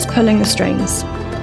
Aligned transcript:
is 0.00 0.06
Pulling 0.06 0.38
the 0.38 0.46
Strings, 0.46 1.02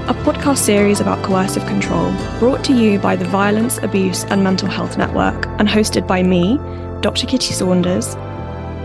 a 0.09 0.15
podcast 0.23 0.57
series 0.57 0.99
about 0.99 1.23
coercive 1.23 1.63
control, 1.67 2.11
brought 2.39 2.63
to 2.63 2.73
you 2.73 2.97
by 2.97 3.15
the 3.15 3.25
Violence, 3.25 3.77
Abuse 3.83 4.23
and 4.25 4.43
Mental 4.43 4.67
Health 4.67 4.97
Network 4.97 5.45
and 5.59 5.69
hosted 5.69 6.07
by 6.07 6.23
me, 6.23 6.57
Dr. 7.01 7.27
Kitty 7.27 7.53
Saunders, 7.53 8.15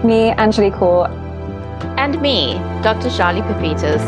me, 0.04 0.30
Angelique 0.32 0.75
Court, 0.75 1.11
and 1.96 2.21
me, 2.21 2.53
Dr. 2.82 3.08
Charlie 3.08 3.40
Pepitas. 3.40 4.03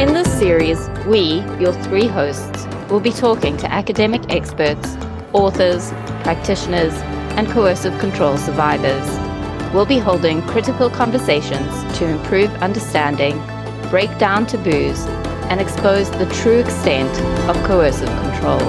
In 0.00 0.12
this 0.12 0.32
series, 0.40 0.88
we, 1.06 1.40
your 1.60 1.72
three 1.84 2.08
hosts, 2.08 2.66
will 2.90 2.98
be 2.98 3.12
talking 3.12 3.56
to 3.58 3.72
academic 3.72 4.22
experts, 4.28 4.96
authors, 5.32 5.92
practitioners, 6.24 6.94
and 7.36 7.48
coercive 7.48 7.96
control 8.00 8.36
survivors. 8.36 9.21
We'll 9.72 9.86
be 9.86 9.98
holding 9.98 10.42
critical 10.42 10.90
conversations 10.90 11.98
to 11.98 12.06
improve 12.06 12.50
understanding, 12.56 13.38
break 13.88 14.18
down 14.18 14.44
taboos, 14.44 15.06
and 15.48 15.62
expose 15.62 16.10
the 16.10 16.26
true 16.26 16.58
extent 16.58 17.10
of 17.48 17.56
coercive 17.64 18.10
control. 18.20 18.60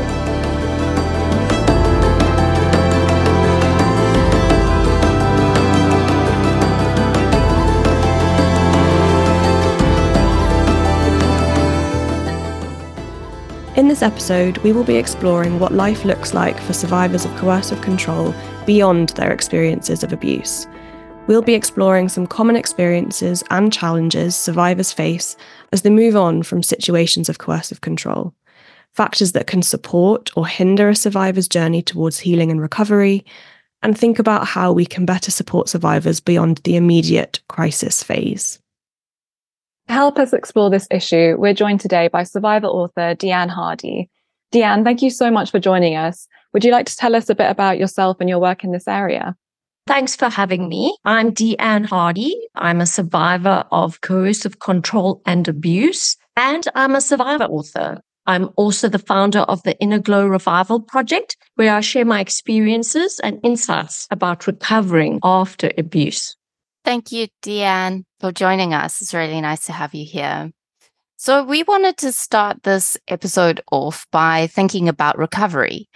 In 13.76 13.90
this 13.90 14.02
episode, 14.02 14.58
we 14.60 14.72
will 14.72 14.86
be 14.86 14.96
exploring 14.96 15.60
what 15.60 15.74
life 15.74 16.06
looks 16.06 16.34
like 16.34 16.58
for 16.62 16.72
survivors 16.72 17.26
of 17.26 17.36
coercive 17.36 17.82
control 17.82 18.34
beyond 18.66 19.10
their 19.10 19.34
experiences 19.34 20.02
of 20.04 20.14
abuse. 20.14 20.66
We'll 21.26 21.42
be 21.42 21.54
exploring 21.54 22.10
some 22.10 22.28
common 22.28 22.58
experiences 22.58 23.46
and 23.50 23.72
challenges 23.72 24.36
survivors 24.36 24.92
face 24.92 25.38
as 25.72 25.82
they 25.82 25.90
move 25.90 26.18
on 26.18 26.44
from 26.44 26.62
situations 26.62 27.30
of 27.30 27.38
coercive 27.38 27.80
control, 27.80 28.34
factors 28.92 29.32
that 29.32 29.48
can 29.48 29.62
support 29.62 30.32
or 30.36 30.46
hinder 30.46 30.90
a 30.90 30.96
survivor's 30.96 31.48
journey 31.48 31.82
towards 31.82 32.20
healing 32.20 32.52
and 32.52 32.60
recovery, 32.60 33.26
and 33.82 33.98
think 33.98 34.20
about 34.20 34.46
how 34.46 34.74
we 34.74 34.86
can 34.86 35.06
better 35.06 35.32
support 35.32 35.70
survivors 35.70 36.20
beyond 36.20 36.58
the 36.66 36.76
immediate 36.76 37.40
crisis 37.48 38.04
phase. 38.04 38.60
To 39.88 39.94
help 39.94 40.20
us 40.20 40.34
explore 40.34 40.70
this 40.70 40.88
issue, 40.92 41.36
we're 41.38 41.54
joined 41.54 41.80
today 41.80 42.10
by 42.10 42.24
survivor 42.24 42.68
author 42.68 43.16
Dee-Anne 43.16 43.50
Hardy. 43.50 44.10
Dee-Anne, 44.52 44.84
thank 44.84 45.02
you 45.02 45.10
so 45.10 45.32
much 45.32 45.52
for 45.52 45.60
joining 45.60 45.96
us. 45.96 46.28
Would 46.52 46.66
you 46.66 46.72
like 46.72 46.86
to 46.88 46.98
tell 46.98 47.16
us 47.16 47.30
a 47.30 47.36
bit 47.36 47.50
about 47.50 47.80
yourself 47.80 48.18
and 48.20 48.30
your 48.30 48.40
work 48.40 48.66
in 48.66 48.74
this 48.74 48.90
area? 48.90 49.38
Thanks 49.86 50.16
for 50.16 50.30
having 50.30 50.70
me. 50.70 50.96
I'm 51.04 51.32
Dee-Anne 51.32 51.84
Hardy. 51.84 52.38
I'm 52.56 52.80
a 52.80 52.86
survivor 52.86 53.66
of 53.70 54.00
coercive 54.00 54.60
control 54.60 55.22
and 55.26 55.46
abuse, 55.46 56.16
and 56.38 56.66
I'm 56.74 56.96
a 56.96 57.02
survivor 57.02 57.44
author. 57.44 58.00
I'm 58.26 58.50
also 58.56 58.88
the 58.88 58.98
founder 58.98 59.40
of 59.40 59.62
the 59.64 59.78
Inner 59.80 60.00
Glow 60.00 60.26
Revival 60.26 60.80
Project, 60.80 61.36
where 61.56 61.76
I 61.76 61.82
share 61.82 62.06
my 62.06 62.22
experiences 62.22 63.20
and 63.20 63.42
insights 63.44 64.08
about 64.10 64.48
recovering 64.48 65.20
after 65.22 65.70
abuse. 65.78 66.38
Thank 66.86 67.12
you, 67.12 67.28
Dee-Anne, 67.42 68.06
for 68.22 68.32
joining 68.32 68.74
us. 68.74 69.02
It's 69.02 69.14
really 69.14 69.42
nice 69.42 69.66
to 69.66 69.74
have 69.74 69.94
you 69.94 70.06
here. 70.06 70.52
So, 71.18 71.44
we 71.44 71.64
wanted 71.64 71.98
to 71.98 72.14
start 72.14 72.64
this 72.64 72.98
episode 73.10 73.62
off 73.70 74.06
by 74.12 74.48
thinking 74.48 74.88
about 74.88 75.18
recovery 75.18 75.90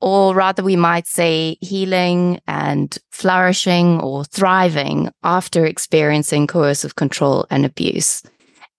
or 0.00 0.34
rather 0.34 0.62
we 0.62 0.76
might 0.76 1.06
say 1.06 1.56
healing 1.60 2.40
and 2.46 2.98
flourishing 3.10 4.00
or 4.00 4.24
thriving 4.24 5.10
after 5.22 5.64
experiencing 5.64 6.46
coercive 6.46 6.96
control 6.96 7.46
and 7.50 7.64
abuse. 7.64 8.22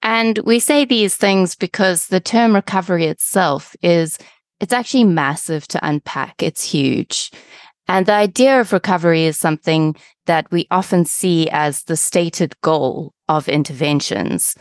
And 0.02 0.38
we 0.40 0.59
say 0.59 0.86
these 0.86 1.16
things 1.16 1.56
because 1.56 2.08
the 2.08 2.20
term 2.20 2.54
recovery 2.54 3.06
itself 3.06 3.75
is, 3.81 4.20
it's 4.59 4.74
actually 4.74 5.06
massive 5.06 5.68
to 5.70 5.88
unpack. 5.88 6.44
It's 6.44 6.64
huge. 6.64 7.31
And 7.88 8.06
the 8.06 8.14
idea 8.14 8.59
of 8.59 8.74
recovery 8.74 9.24
is 9.24 9.38
something 9.38 9.96
that 10.25 10.50
we 10.52 10.68
often 10.72 11.06
see 11.06 11.50
as 11.50 11.84
the 11.84 11.98
stated 11.98 12.59
goal 12.62 13.14
of 13.28 13.48
interventions. 13.48 14.56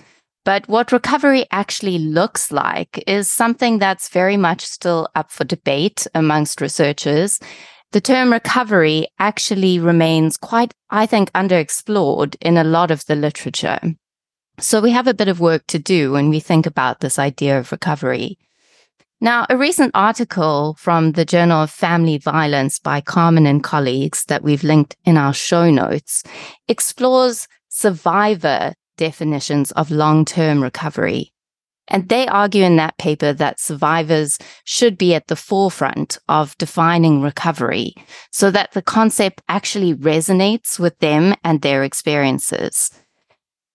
But 0.44 0.68
what 0.68 0.92
recovery 0.92 1.46
actually 1.50 1.98
looks 1.98 2.52
like 2.52 3.02
is 3.06 3.30
something 3.30 3.78
that's 3.78 4.10
very 4.10 4.36
much 4.36 4.66
still 4.66 5.08
up 5.14 5.30
for 5.30 5.44
debate 5.44 6.06
amongst 6.14 6.60
researchers. 6.60 7.40
The 7.92 8.00
term 8.00 8.30
recovery 8.30 9.08
actually 9.18 9.78
remains 9.78 10.36
quite, 10.36 10.74
I 10.90 11.06
think, 11.06 11.32
underexplored 11.32 12.36
in 12.40 12.58
a 12.58 12.64
lot 12.64 12.90
of 12.90 13.06
the 13.06 13.16
literature. 13.16 13.80
So 14.58 14.80
we 14.80 14.90
have 14.90 15.06
a 15.06 15.14
bit 15.14 15.28
of 15.28 15.40
work 15.40 15.66
to 15.68 15.78
do 15.78 16.12
when 16.12 16.28
we 16.28 16.40
think 16.40 16.66
about 16.66 17.00
this 17.00 17.18
idea 17.18 17.58
of 17.58 17.72
recovery. 17.72 18.38
Now, 19.20 19.46
a 19.48 19.56
recent 19.56 19.92
article 19.94 20.76
from 20.78 21.12
the 21.12 21.24
Journal 21.24 21.62
of 21.62 21.70
Family 21.70 22.18
Violence 22.18 22.78
by 22.78 23.00
Carman 23.00 23.46
and 23.46 23.64
colleagues 23.64 24.24
that 24.26 24.42
we've 24.42 24.62
linked 24.62 24.96
in 25.04 25.16
our 25.16 25.32
show 25.32 25.70
notes 25.70 26.22
explores 26.68 27.48
survivor 27.68 28.74
definitions 28.96 29.72
of 29.72 29.90
long 29.90 30.24
term 30.24 30.62
recovery. 30.62 31.32
And 31.88 32.08
they 32.08 32.26
argue 32.26 32.64
in 32.64 32.76
that 32.76 32.96
paper 32.96 33.32
that 33.34 33.60
survivors 33.60 34.38
should 34.64 34.96
be 34.96 35.14
at 35.14 35.26
the 35.26 35.36
forefront 35.36 36.18
of 36.28 36.56
defining 36.56 37.20
recovery 37.20 37.94
so 38.30 38.50
that 38.50 38.72
the 38.72 38.82
concept 38.82 39.42
actually 39.48 39.94
resonates 39.94 40.78
with 40.78 40.98
them 41.00 41.34
and 41.44 41.60
their 41.60 41.84
experiences. 41.84 42.90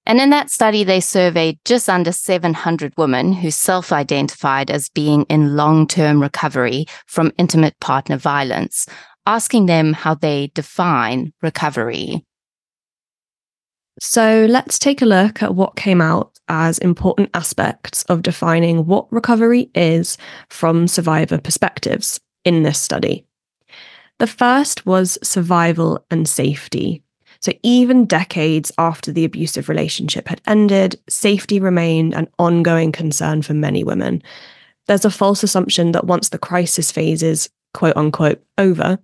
And 0.08 0.20
in 0.20 0.32
that 0.32 0.50
study, 0.50 0.84
they 0.84 1.02
surveyed 1.02 1.60
just 1.66 1.88
under 1.88 2.12
700 2.12 2.94
women 2.98 3.32
who 3.32 3.52
self 3.52 3.92
identified 3.92 4.72
as 4.72 4.90
being 4.90 5.24
in 5.30 5.56
long 5.56 5.86
term 5.86 6.20
recovery 6.20 6.86
from 7.06 7.32
intimate 7.38 7.80
partner 7.80 8.18
violence, 8.18 8.88
asking 9.28 9.68
them 9.68 9.94
how 9.94 10.16
they 10.16 10.50
define 10.56 11.32
recovery. 11.44 12.26
So 14.02 14.48
let's 14.50 14.80
take 14.80 15.02
a 15.02 15.06
look 15.06 15.44
at 15.44 15.56
what 15.56 15.76
came 15.76 16.02
out 16.02 16.40
as 16.48 16.78
important 16.80 17.30
aspects 17.34 18.04
of 18.04 18.22
defining 18.22 18.86
what 18.86 19.12
recovery 19.12 19.70
is 19.76 20.18
from 20.50 20.88
survivor 20.88 21.38
perspectives 21.38 22.20
in 22.46 22.64
this 22.64 22.80
study. 22.80 23.26
The 24.20 24.28
first 24.28 24.86
was 24.86 25.18
survival 25.24 26.06
and 26.10 26.28
safety. 26.28 27.04
So, 27.42 27.54
even 27.64 28.06
decades 28.06 28.72
after 28.78 29.14
the 29.14 29.24
abusive 29.24 29.70
relationship 29.70 30.28
had 30.28 30.42
ended, 30.46 31.00
safety 31.08 31.60
remained 31.60 32.14
an 32.14 32.28
ongoing 32.38 32.92
concern 32.92 33.42
for 33.42 33.54
many 33.54 33.84
women. 33.84 34.22
There's 34.88 35.06
a 35.06 35.12
false 35.12 35.42
assumption 35.44 35.94
that 35.94 36.08
once 36.08 36.30
the 36.30 36.38
crisis 36.38 36.92
phase 36.92 37.24
is 37.24 37.50
quote 37.74 37.96
unquote 37.96 38.44
over, 38.58 39.00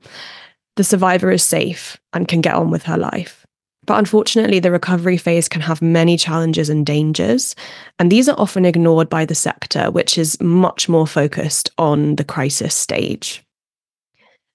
the 0.75 0.83
survivor 0.83 1.31
is 1.31 1.43
safe 1.43 1.97
and 2.11 2.27
can 2.27 2.41
get 2.41 2.55
on 2.55 2.71
with 2.71 2.83
her 2.83 2.97
life. 2.97 3.44
But 3.85 3.99
unfortunately, 3.99 4.59
the 4.59 4.71
recovery 4.71 5.17
phase 5.17 5.47
can 5.47 5.61
have 5.61 5.81
many 5.81 6.17
challenges 6.17 6.69
and 6.69 6.85
dangers. 6.85 7.55
And 7.99 8.11
these 8.11 8.27
are 8.27 8.39
often 8.39 8.65
ignored 8.65 9.09
by 9.09 9.25
the 9.25 9.35
sector, 9.35 9.91
which 9.91 10.17
is 10.17 10.39
much 10.41 10.89
more 10.89 11.07
focused 11.07 11.69
on 11.77 12.15
the 12.15 12.23
crisis 12.23 12.73
stage. 12.73 13.43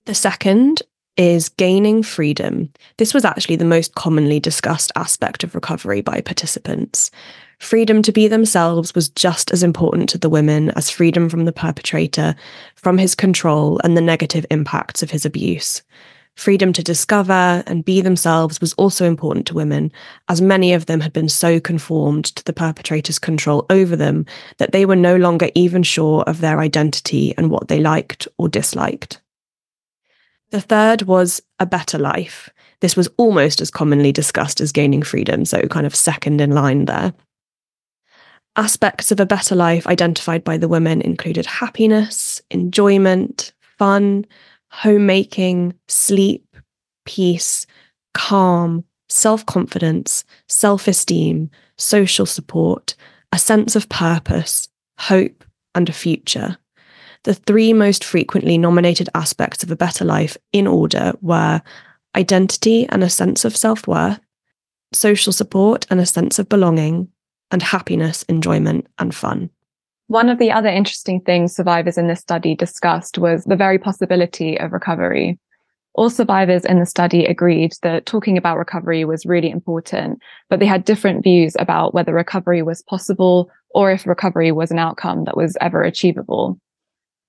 The 0.07 0.15
second 0.15 0.83
is 1.17 1.51
gaining 1.51 2.03
freedom. 2.03 2.73
This 2.97 3.13
was 3.13 3.25
actually 3.25 3.57
the 3.57 3.65
most 3.65 3.95
commonly 3.95 4.41
discussed 4.41 4.91
aspect 4.97 5.45
of 5.45 5.55
recovery 5.55 6.01
by 6.01 6.21
participants. 6.21 7.11
Freedom 7.59 8.01
to 8.01 8.11
be 8.11 8.27
themselves 8.27 8.95
was 8.95 9.11
just 9.11 9.53
as 9.53 9.63
important 9.63 10.09
to 10.09 10.19
the 10.19 10.31
women 10.31 10.71
as 10.71 10.89
freedom 10.89 11.29
from 11.29 11.45
the 11.45 11.53
perpetrator, 11.53 12.35
from 12.75 12.97
his 12.97 13.15
control, 13.15 13.79
and 13.85 13.97
the 13.97 14.01
negative 14.01 14.47
impacts 14.51 15.03
of 15.03 15.11
his 15.11 15.27
abuse. 15.27 15.83
Freedom 16.41 16.73
to 16.73 16.83
discover 16.83 17.63
and 17.67 17.85
be 17.85 18.01
themselves 18.01 18.63
was 18.63 18.73
also 18.79 19.05
important 19.05 19.47
to 19.47 19.55
women, 19.55 19.93
as 20.31 20.41
many 20.41 20.73
of 20.73 20.87
them 20.87 21.01
had 21.01 21.13
been 21.13 21.29
so 21.29 21.61
conformed 21.61 22.25
to 22.25 22.43
the 22.45 22.55
perpetrator's 22.55 23.19
control 23.19 23.67
over 23.69 23.95
them 23.95 24.25
that 24.57 24.73
they 24.73 24.87
were 24.87 24.97
no 24.97 25.17
longer 25.17 25.51
even 25.55 25.83
sure 25.83 26.23
of 26.23 26.41
their 26.41 26.59
identity 26.59 27.35
and 27.37 27.51
what 27.51 27.69
they 27.69 27.79
liked 27.79 28.27
or 28.39 28.49
disliked. 28.49 29.21
The 30.49 30.63
third 30.63 31.03
was 31.03 31.43
a 31.59 31.67
better 31.67 31.99
life. 31.99 32.49
This 32.81 32.97
was 32.97 33.11
almost 33.19 33.61
as 33.61 33.71
commonly 33.71 34.11
discussed 34.11 34.63
as 34.63 34.73
gaining 34.73 35.03
freedom, 35.03 35.45
so 35.45 35.61
kind 35.69 35.85
of 35.85 35.95
second 35.95 36.41
in 36.41 36.53
line 36.53 36.87
there. 36.87 37.13
Aspects 38.57 39.13
of 39.13 39.21
a 39.21 39.27
better 39.27 39.55
life 39.55 39.87
identified 39.87 40.43
by 40.43 40.57
the 40.57 40.69
women 40.69 41.03
included 41.03 41.45
happiness, 41.45 42.41
enjoyment, 42.51 43.53
fun, 43.77 44.25
homemaking, 44.71 45.75
sleep, 45.89 46.57
peace, 47.05 47.67
calm, 48.15 48.85
self 49.09 49.45
confidence, 49.47 50.25
self 50.49 50.89
esteem, 50.89 51.51
social 51.77 52.27
support, 52.27 52.95
a 53.33 53.39
sense 53.39 53.77
of 53.77 53.89
purpose, 53.89 54.69
hope, 54.99 55.45
and 55.75 55.89
a 55.89 55.93
future. 55.93 56.59
The 57.25 57.35
three 57.35 57.73
most 57.73 58.03
frequently 58.03 58.57
nominated 58.57 59.09
aspects 59.15 59.63
of 59.63 59.71
a 59.71 59.77
better 59.77 60.05
life 60.05 60.37
in 60.53 60.67
order 60.67 61.13
were 61.21 61.61
identity 62.17 62.89
and 62.89 63.05
a 63.05 63.11
sense 63.11 63.45
of 63.45 63.57
self 63.57 63.87
worth, 63.87 64.21
social 64.93 65.33
support 65.33 65.87
and 65.91 66.01
a 66.01 66.07
sense 66.07 66.39
of 66.39 66.49
belonging, 66.49 67.09
and 67.51 67.63
happiness, 67.63 68.23
enjoyment, 68.25 68.87
and 68.99 69.15
fun. 69.15 69.51
One 70.11 70.29
of 70.29 70.39
the 70.39 70.51
other 70.51 70.69
interesting 70.69 71.21
things 71.21 71.55
survivors 71.55 71.97
in 71.97 72.09
this 72.09 72.19
study 72.19 72.57
discussed 72.57 73.17
was 73.17 73.45
the 73.45 73.55
very 73.55 73.79
possibility 73.79 74.59
of 74.59 74.73
recovery. 74.73 75.39
All 75.95 76.11
survivors 76.11 76.65
in 76.65 76.81
the 76.81 76.85
study 76.85 77.27
agreed 77.27 77.75
that 77.83 78.07
talking 78.07 78.37
about 78.37 78.59
recovery 78.59 79.05
was 79.05 79.25
really 79.25 79.49
important, 79.49 80.19
but 80.49 80.59
they 80.59 80.67
had 80.67 80.85
different 80.85 81.23
views 81.23 81.55
about 81.61 81.95
whether 81.95 82.13
recovery 82.13 82.61
was 82.61 82.83
possible 82.83 83.53
or 83.73 83.93
if 83.93 84.05
recovery 84.05 84.51
was 84.51 84.73
an 84.73 84.81
outcome 84.81 85.27
that 85.27 85.37
was 85.37 85.57
ever 85.61 85.85
achievable. 85.85 86.59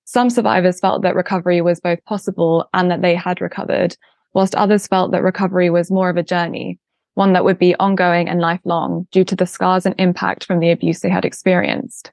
Some 0.02 0.28
survivors 0.28 0.80
felt 0.80 1.02
that 1.02 1.14
recovery 1.14 1.60
was 1.60 1.78
both 1.78 2.04
possible 2.04 2.68
and 2.74 2.90
that 2.90 3.00
they 3.00 3.14
had 3.14 3.40
recovered, 3.40 3.96
whilst 4.34 4.56
others 4.56 4.88
felt 4.88 5.12
that 5.12 5.22
recovery 5.22 5.70
was 5.70 5.92
more 5.92 6.10
of 6.10 6.16
a 6.16 6.24
journey, 6.24 6.80
one 7.14 7.32
that 7.34 7.44
would 7.44 7.60
be 7.60 7.76
ongoing 7.76 8.28
and 8.28 8.40
lifelong 8.40 9.06
due 9.12 9.22
to 9.22 9.36
the 9.36 9.46
scars 9.46 9.86
and 9.86 9.94
impact 9.98 10.42
from 10.42 10.58
the 10.58 10.72
abuse 10.72 10.98
they 10.98 11.10
had 11.10 11.24
experienced. 11.24 12.10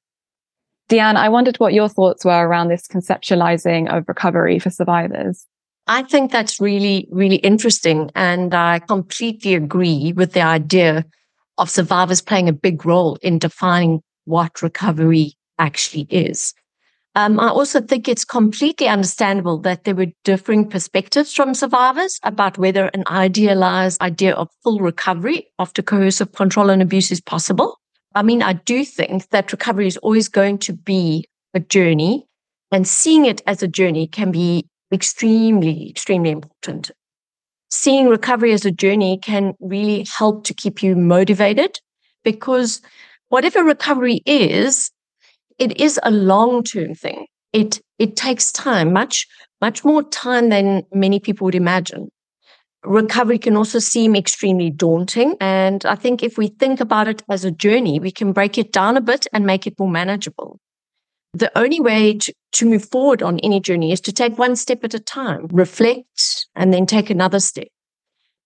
Dee-Anne, 0.89 1.17
I 1.17 1.29
wondered 1.29 1.57
what 1.57 1.73
your 1.73 1.87
thoughts 1.87 2.25
were 2.25 2.47
around 2.47 2.67
this 2.67 2.87
conceptualizing 2.87 3.95
of 3.95 4.05
recovery 4.07 4.57
for 4.57 4.71
survivors. 4.71 5.45
I 5.85 6.03
think 6.03 6.31
that's 6.31 6.59
really, 6.59 7.07
really 7.11 7.37
interesting. 7.37 8.11
And 8.15 8.53
I 8.53 8.79
completely 8.79 9.55
agree 9.55 10.13
with 10.13 10.33
the 10.33 10.41
idea 10.41 11.05
of 11.59 11.69
survivors 11.69 12.21
playing 12.21 12.49
a 12.49 12.53
big 12.53 12.85
role 12.85 13.17
in 13.21 13.37
defining 13.37 14.01
what 14.25 14.61
recovery 14.61 15.33
actually 15.59 16.07
is. 16.09 16.53
Um, 17.15 17.39
I 17.39 17.49
also 17.49 17.81
think 17.81 18.07
it's 18.07 18.23
completely 18.23 18.87
understandable 18.87 19.57
that 19.59 19.83
there 19.83 19.95
were 19.95 20.07
differing 20.23 20.69
perspectives 20.69 21.33
from 21.33 21.53
survivors 21.53 22.19
about 22.23 22.57
whether 22.57 22.85
an 22.93 23.03
idealized 23.07 24.01
idea 24.01 24.33
of 24.35 24.47
full 24.63 24.79
recovery 24.79 25.47
after 25.57 25.81
coercive 25.81 26.31
control 26.33 26.69
and 26.69 26.81
abuse 26.81 27.11
is 27.11 27.19
possible. 27.19 27.77
I 28.15 28.23
mean, 28.23 28.41
I 28.41 28.53
do 28.53 28.83
think 28.83 29.29
that 29.29 29.51
recovery 29.51 29.87
is 29.87 29.97
always 29.97 30.27
going 30.27 30.57
to 30.59 30.73
be 30.73 31.25
a 31.53 31.59
journey, 31.59 32.25
and 32.71 32.87
seeing 32.87 33.25
it 33.25 33.41
as 33.45 33.61
a 33.61 33.67
journey 33.67 34.07
can 34.07 34.31
be 34.31 34.65
extremely, 34.91 35.89
extremely 35.89 36.31
important. 36.31 36.91
Seeing 37.69 38.07
recovery 38.07 38.51
as 38.51 38.65
a 38.65 38.71
journey 38.71 39.19
can 39.21 39.53
really 39.59 40.07
help 40.17 40.43
to 40.45 40.53
keep 40.53 40.81
you 40.81 40.95
motivated 40.95 41.79
because 42.23 42.81
whatever 43.29 43.63
recovery 43.63 44.21
is, 44.25 44.91
it 45.59 45.79
is 45.79 45.99
a 46.03 46.09
long 46.09 46.63
term 46.63 46.95
thing. 46.95 47.27
It, 47.53 47.79
it 47.99 48.15
takes 48.15 48.51
time, 48.51 48.91
much, 48.91 49.27
much 49.61 49.85
more 49.85 50.03
time 50.03 50.49
than 50.49 50.83
many 50.93 51.19
people 51.19 51.45
would 51.45 51.55
imagine. 51.55 52.09
Recovery 52.83 53.37
can 53.37 53.57
also 53.57 53.79
seem 53.79 54.15
extremely 54.15 54.69
daunting. 54.69 55.35
And 55.41 55.85
I 55.85 55.95
think 55.95 56.23
if 56.23 56.37
we 56.37 56.47
think 56.47 56.79
about 56.79 57.07
it 57.07 57.23
as 57.29 57.43
a 57.43 57.51
journey, 57.51 57.99
we 57.99 58.11
can 58.11 58.31
break 58.31 58.57
it 58.57 58.71
down 58.71 58.97
a 58.97 59.01
bit 59.01 59.27
and 59.33 59.45
make 59.45 59.67
it 59.67 59.77
more 59.77 59.89
manageable 59.89 60.59
the 61.33 61.51
only 61.57 61.79
way 61.79 62.15
to, 62.15 62.33
to 62.53 62.69
move 62.69 62.85
forward 62.89 63.21
on 63.21 63.39
any 63.39 63.59
journey 63.59 63.91
is 63.91 64.01
to 64.01 64.11
take 64.11 64.37
one 64.37 64.55
step 64.55 64.83
at 64.83 64.93
a 64.93 64.99
time, 64.99 65.47
reflect, 65.51 66.47
and 66.55 66.73
then 66.73 66.85
take 66.85 67.09
another 67.09 67.39
step. 67.39 67.67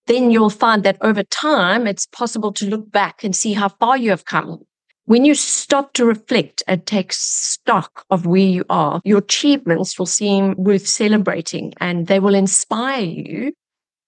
Then 0.06 0.30
you'll 0.30 0.50
find 0.50 0.82
that 0.84 0.98
over 1.00 1.22
time, 1.22 1.86
it's 1.86 2.06
possible 2.06 2.52
to 2.52 2.68
look 2.68 2.90
back 2.90 3.24
and 3.24 3.34
see 3.34 3.54
how 3.54 3.68
far 3.68 3.96
you 3.96 4.10
have 4.10 4.26
come. 4.26 4.60
When 5.06 5.24
you 5.24 5.34
stop 5.34 5.94
to 5.94 6.04
reflect 6.04 6.62
and 6.66 6.84
take 6.84 7.12
stock 7.12 8.04
of 8.10 8.26
where 8.26 8.40
you 8.40 8.64
are, 8.70 9.00
your 9.04 9.18
achievements 9.18 9.98
will 9.98 10.06
seem 10.06 10.54
worth 10.56 10.86
celebrating 10.86 11.74
and 11.78 12.06
they 12.06 12.20
will 12.20 12.34
inspire 12.34 13.04
you 13.04 13.52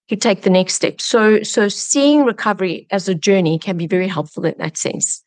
to 0.09 0.15
take 0.15 0.41
the 0.41 0.49
next 0.49 0.75
step. 0.75 1.01
So, 1.01 1.43
so 1.43 1.67
seeing 1.67 2.25
recovery 2.25 2.87
as 2.91 3.07
a 3.09 3.15
journey 3.15 3.59
can 3.59 3.77
be 3.77 3.87
very 3.87 4.07
helpful 4.07 4.45
in 4.45 4.55
that 4.57 4.77
sense. 4.77 5.23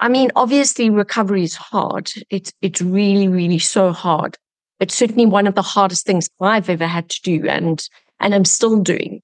I 0.00 0.08
mean, 0.08 0.30
obviously 0.36 0.90
recovery 0.90 1.42
is 1.42 1.56
hard. 1.56 2.12
It's, 2.30 2.52
it's 2.62 2.80
really, 2.80 3.26
really 3.28 3.58
so 3.58 3.92
hard. 3.92 4.36
It's 4.78 4.94
certainly 4.94 5.26
one 5.26 5.48
of 5.48 5.56
the 5.56 5.62
hardest 5.62 6.06
things 6.06 6.28
I've 6.40 6.70
ever 6.70 6.86
had 6.86 7.08
to 7.08 7.20
do 7.22 7.48
and, 7.48 7.84
and 8.20 8.34
I'm 8.34 8.44
still 8.44 8.78
doing. 8.78 9.22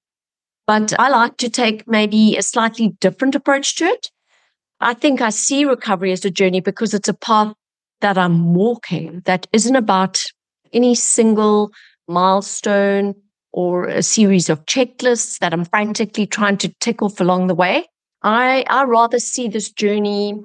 But 0.67 0.99
I 0.99 1.09
like 1.09 1.37
to 1.37 1.49
take 1.49 1.87
maybe 1.87 2.35
a 2.35 2.41
slightly 2.41 2.89
different 2.99 3.35
approach 3.35 3.75
to 3.77 3.85
it. 3.85 4.11
I 4.81 4.93
think 4.93 5.21
I 5.21 5.29
see 5.29 5.63
recovery 5.63 6.11
as 6.11 6.25
a 6.25 6.31
journey 6.31 6.59
because 6.59 6.93
it's 6.93 7.07
a 7.07 7.13
path 7.13 7.53
that 8.01 8.17
I'm 8.17 8.53
walking 8.53 9.21
that 9.25 9.47
isn't 9.53 9.75
about 9.75 10.21
any 10.73 10.95
single 10.95 11.71
milestone 12.07 13.15
or 13.55 13.85
a 13.85 14.03
series 14.03 14.49
of 14.49 14.65
checklists 14.65 15.39
that 15.39 15.53
I'm 15.53 15.63
frantically 15.63 16.27
trying 16.27 16.57
to 16.57 16.73
tick 16.81 17.01
off 17.01 17.21
along 17.21 17.47
the 17.47 17.55
way. 17.55 17.85
I, 18.21 18.65
I 18.69 18.83
rather 18.83 19.17
see 19.17 19.47
this 19.47 19.71
journey 19.71 20.35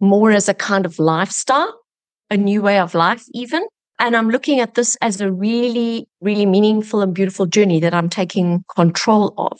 more 0.00 0.30
as 0.32 0.50
a 0.50 0.54
kind 0.54 0.84
of 0.84 0.98
lifestyle, 0.98 1.74
a 2.30 2.36
new 2.36 2.60
way 2.60 2.78
of 2.78 2.94
life, 2.94 3.24
even. 3.32 3.66
And 3.98 4.14
I'm 4.14 4.28
looking 4.28 4.60
at 4.60 4.74
this 4.74 4.98
as 5.00 5.18
a 5.22 5.32
really, 5.32 6.06
really 6.20 6.44
meaningful 6.44 7.00
and 7.00 7.14
beautiful 7.14 7.46
journey 7.46 7.80
that 7.80 7.94
I'm 7.94 8.10
taking 8.10 8.64
control 8.76 9.32
of. 9.38 9.58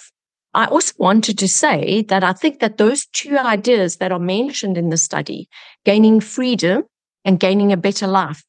I 0.53 0.67
also 0.67 0.93
wanted 0.99 1.39
to 1.39 1.49
say 1.49 2.03
that 2.09 2.23
I 2.23 2.35
think 2.35 2.61
that 2.61 2.77
those 2.77 3.07
two 3.15 3.39
ideas 3.39 3.97
that 3.97 4.13
are 4.13 4.19
mentioned 4.19 4.77
in 4.77 4.91
the 4.91 4.99
study, 4.99 5.49
gaining 5.87 6.21
freedom 6.21 6.83
and 7.25 7.41
gaining 7.41 7.73
a 7.73 7.79
better 7.79 8.07
life, 8.07 8.45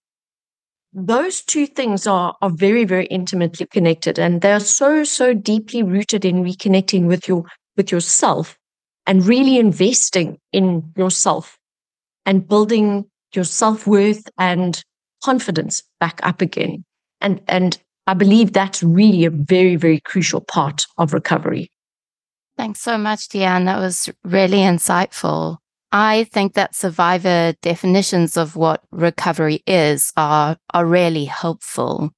those 0.93 1.41
two 1.41 1.67
things 1.67 2.07
are, 2.07 2.35
are 2.41 2.49
very, 2.49 2.83
very 2.85 3.05
intimately 3.07 3.65
connected 3.67 4.17
and 4.17 4.41
they're 4.41 4.59
so, 4.59 5.03
so 5.03 5.33
deeply 5.33 5.83
rooted 5.83 6.25
in 6.25 6.43
reconnecting 6.43 7.05
with 7.05 7.27
your, 7.27 7.45
with 7.77 7.91
yourself 7.91 8.57
and 9.05 9.25
really 9.25 9.57
investing 9.57 10.37
in 10.51 10.91
yourself 10.97 11.57
and 12.25 12.47
building 12.47 13.05
your 13.35 13.45
self 13.45 13.85
worth 13.85 14.27
and 14.37 14.83
confidence 15.23 15.83
back 15.99 16.19
up 16.23 16.41
again. 16.41 16.83
And, 17.21 17.41
and 17.47 17.77
I 18.07 18.13
believe 18.13 18.53
that's 18.53 18.81
really 18.81 19.25
a 19.25 19.29
very, 19.29 19.75
very 19.75 19.99
crucial 19.99 20.41
part 20.41 20.87
of 20.97 21.13
recovery. 21.13 21.71
Thanks 22.57 22.81
so 22.81 22.97
much, 22.97 23.29
Dee-Anne. 23.29 23.65
That 23.65 23.79
was 23.79 24.09
really 24.23 24.57
insightful. 24.57 25.57
I 25.91 26.25
think 26.25 26.53
that 26.53 26.75
survivor 26.75 27.53
definitions 27.61 28.37
of 28.37 28.55
what 28.55 28.83
recovery 28.91 29.63
is 29.65 30.13
are, 30.15 30.57
are 30.73 30.85
really 30.85 31.25
helpful. 31.25 32.11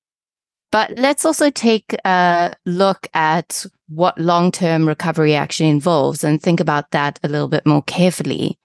But 0.72 0.98
let's 0.98 1.26
also 1.26 1.50
take 1.50 1.94
a 2.06 2.54
look 2.66 3.08
at 3.14 3.66
what 3.90 4.18
long 4.18 4.52
term 4.52 4.88
recovery 4.88 5.36
actually 5.36 5.70
involves 5.70 6.24
and 6.24 6.42
think 6.42 6.60
about 6.60 6.92
that 6.92 7.20
a 7.24 7.28
little 7.28 7.50
bit 7.50 7.66
more 7.66 7.84
carefully. 7.84 8.58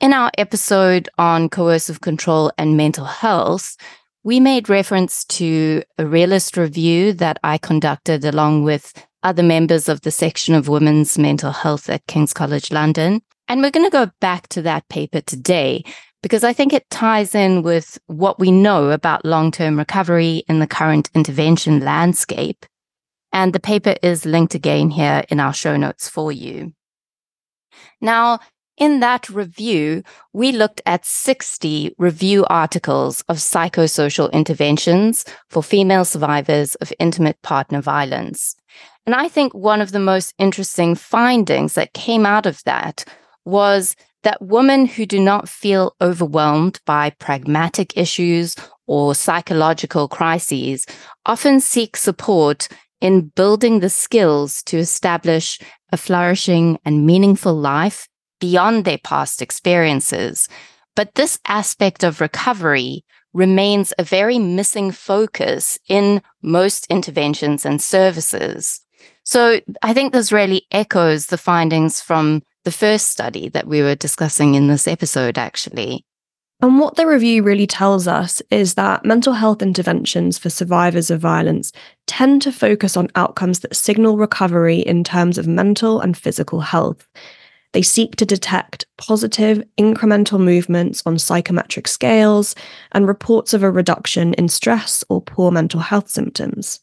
In 0.00 0.12
our 0.12 0.30
episode 0.38 1.08
on 1.18 1.48
coercive 1.48 2.00
control 2.00 2.52
and 2.56 2.76
mental 2.76 3.04
health, 3.04 3.76
we 4.22 4.38
made 4.38 4.68
reference 4.68 5.24
to 5.24 5.82
a 5.98 6.06
realist 6.06 6.56
review 6.56 7.12
that 7.14 7.38
I 7.42 7.58
conducted 7.58 8.24
along 8.24 8.62
with 8.62 8.92
other 9.24 9.42
members 9.42 9.88
of 9.88 10.02
the 10.02 10.12
section 10.12 10.54
of 10.54 10.68
women's 10.68 11.18
mental 11.18 11.50
health 11.50 11.88
at 11.88 12.06
King's 12.06 12.32
College 12.32 12.70
London. 12.70 13.22
And 13.48 13.62
we're 13.62 13.70
going 13.70 13.86
to 13.86 13.90
go 13.90 14.10
back 14.20 14.48
to 14.48 14.62
that 14.62 14.88
paper 14.88 15.22
today 15.22 15.82
because 16.22 16.44
I 16.44 16.52
think 16.52 16.72
it 16.72 16.90
ties 16.90 17.34
in 17.34 17.62
with 17.62 17.98
what 18.06 18.38
we 18.38 18.50
know 18.50 18.90
about 18.90 19.24
long 19.24 19.50
term 19.50 19.78
recovery 19.78 20.44
in 20.48 20.58
the 20.58 20.66
current 20.66 21.10
intervention 21.14 21.80
landscape. 21.80 22.66
And 23.32 23.52
the 23.52 23.60
paper 23.60 23.94
is 24.02 24.24
linked 24.24 24.54
again 24.54 24.90
here 24.90 25.24
in 25.28 25.40
our 25.40 25.54
show 25.54 25.76
notes 25.76 26.08
for 26.08 26.30
you. 26.32 26.72
Now, 28.00 28.40
in 28.76 29.00
that 29.00 29.28
review, 29.28 30.02
we 30.32 30.52
looked 30.52 30.80
at 30.86 31.04
60 31.04 31.94
review 31.98 32.44
articles 32.48 33.22
of 33.28 33.38
psychosocial 33.38 34.30
interventions 34.32 35.24
for 35.50 35.62
female 35.62 36.04
survivors 36.04 36.74
of 36.76 36.92
intimate 37.00 37.40
partner 37.42 37.80
violence. 37.80 38.54
And 39.04 39.14
I 39.14 39.28
think 39.28 39.52
one 39.52 39.80
of 39.80 39.92
the 39.92 39.98
most 39.98 40.32
interesting 40.38 40.94
findings 40.94 41.74
that 41.74 41.92
came 41.92 42.24
out 42.24 42.46
of 42.46 42.62
that 42.64 43.04
was 43.48 43.96
that 44.22 44.42
women 44.42 44.86
who 44.86 45.06
do 45.06 45.20
not 45.20 45.48
feel 45.48 45.94
overwhelmed 46.00 46.80
by 46.84 47.10
pragmatic 47.10 47.96
issues 47.96 48.54
or 48.86 49.14
psychological 49.14 50.08
crises 50.08 50.86
often 51.26 51.60
seek 51.60 51.96
support 51.96 52.68
in 53.00 53.28
building 53.28 53.80
the 53.80 53.90
skills 53.90 54.62
to 54.64 54.76
establish 54.76 55.58
a 55.92 55.96
flourishing 55.96 56.78
and 56.84 57.06
meaningful 57.06 57.54
life 57.54 58.08
beyond 58.40 58.84
their 58.84 58.98
past 58.98 59.40
experiences. 59.40 60.48
But 60.96 61.14
this 61.14 61.38
aspect 61.46 62.02
of 62.02 62.20
recovery 62.20 63.04
remains 63.32 63.92
a 63.98 64.02
very 64.02 64.38
missing 64.38 64.90
focus 64.90 65.78
in 65.88 66.22
most 66.42 66.86
interventions 66.90 67.64
and 67.64 67.80
services. 67.80 68.80
So 69.22 69.60
I 69.82 69.92
think 69.92 70.12
this 70.12 70.32
really 70.32 70.66
echoes 70.72 71.26
the 71.26 71.38
findings 71.38 72.00
from 72.00 72.42
the 72.68 72.72
first 72.72 73.06
study 73.06 73.48
that 73.48 73.66
we 73.66 73.80
were 73.80 73.94
discussing 73.94 74.54
in 74.54 74.68
this 74.68 74.86
episode, 74.86 75.38
actually. 75.38 76.04
And 76.60 76.78
what 76.78 76.96
the 76.96 77.06
review 77.06 77.42
really 77.42 77.66
tells 77.66 78.06
us 78.06 78.42
is 78.50 78.74
that 78.74 79.06
mental 79.06 79.32
health 79.32 79.62
interventions 79.62 80.36
for 80.36 80.50
survivors 80.50 81.10
of 81.10 81.18
violence 81.18 81.72
tend 82.06 82.42
to 82.42 82.52
focus 82.52 82.94
on 82.94 83.08
outcomes 83.14 83.60
that 83.60 83.74
signal 83.74 84.18
recovery 84.18 84.80
in 84.80 85.02
terms 85.02 85.38
of 85.38 85.46
mental 85.46 85.98
and 86.02 86.14
physical 86.14 86.60
health. 86.60 87.08
They 87.72 87.80
seek 87.80 88.16
to 88.16 88.26
detect 88.26 88.84
positive, 88.98 89.62
incremental 89.78 90.38
movements 90.38 91.02
on 91.06 91.18
psychometric 91.18 91.88
scales 91.88 92.54
and 92.92 93.08
reports 93.08 93.54
of 93.54 93.62
a 93.62 93.70
reduction 93.70 94.34
in 94.34 94.50
stress 94.50 95.02
or 95.08 95.22
poor 95.22 95.50
mental 95.50 95.80
health 95.80 96.10
symptoms. 96.10 96.80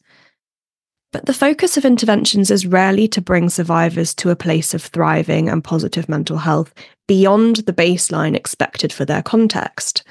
But 1.16 1.24
the 1.24 1.32
focus 1.32 1.78
of 1.78 1.86
interventions 1.86 2.50
is 2.50 2.66
rarely 2.66 3.08
to 3.08 3.22
bring 3.22 3.48
survivors 3.48 4.14
to 4.16 4.28
a 4.28 4.36
place 4.36 4.74
of 4.74 4.82
thriving 4.82 5.48
and 5.48 5.64
positive 5.64 6.10
mental 6.10 6.36
health 6.36 6.74
beyond 7.08 7.56
the 7.56 7.72
baseline 7.72 8.36
expected 8.36 8.92
for 8.92 9.06
their 9.06 9.22
context. 9.22 10.02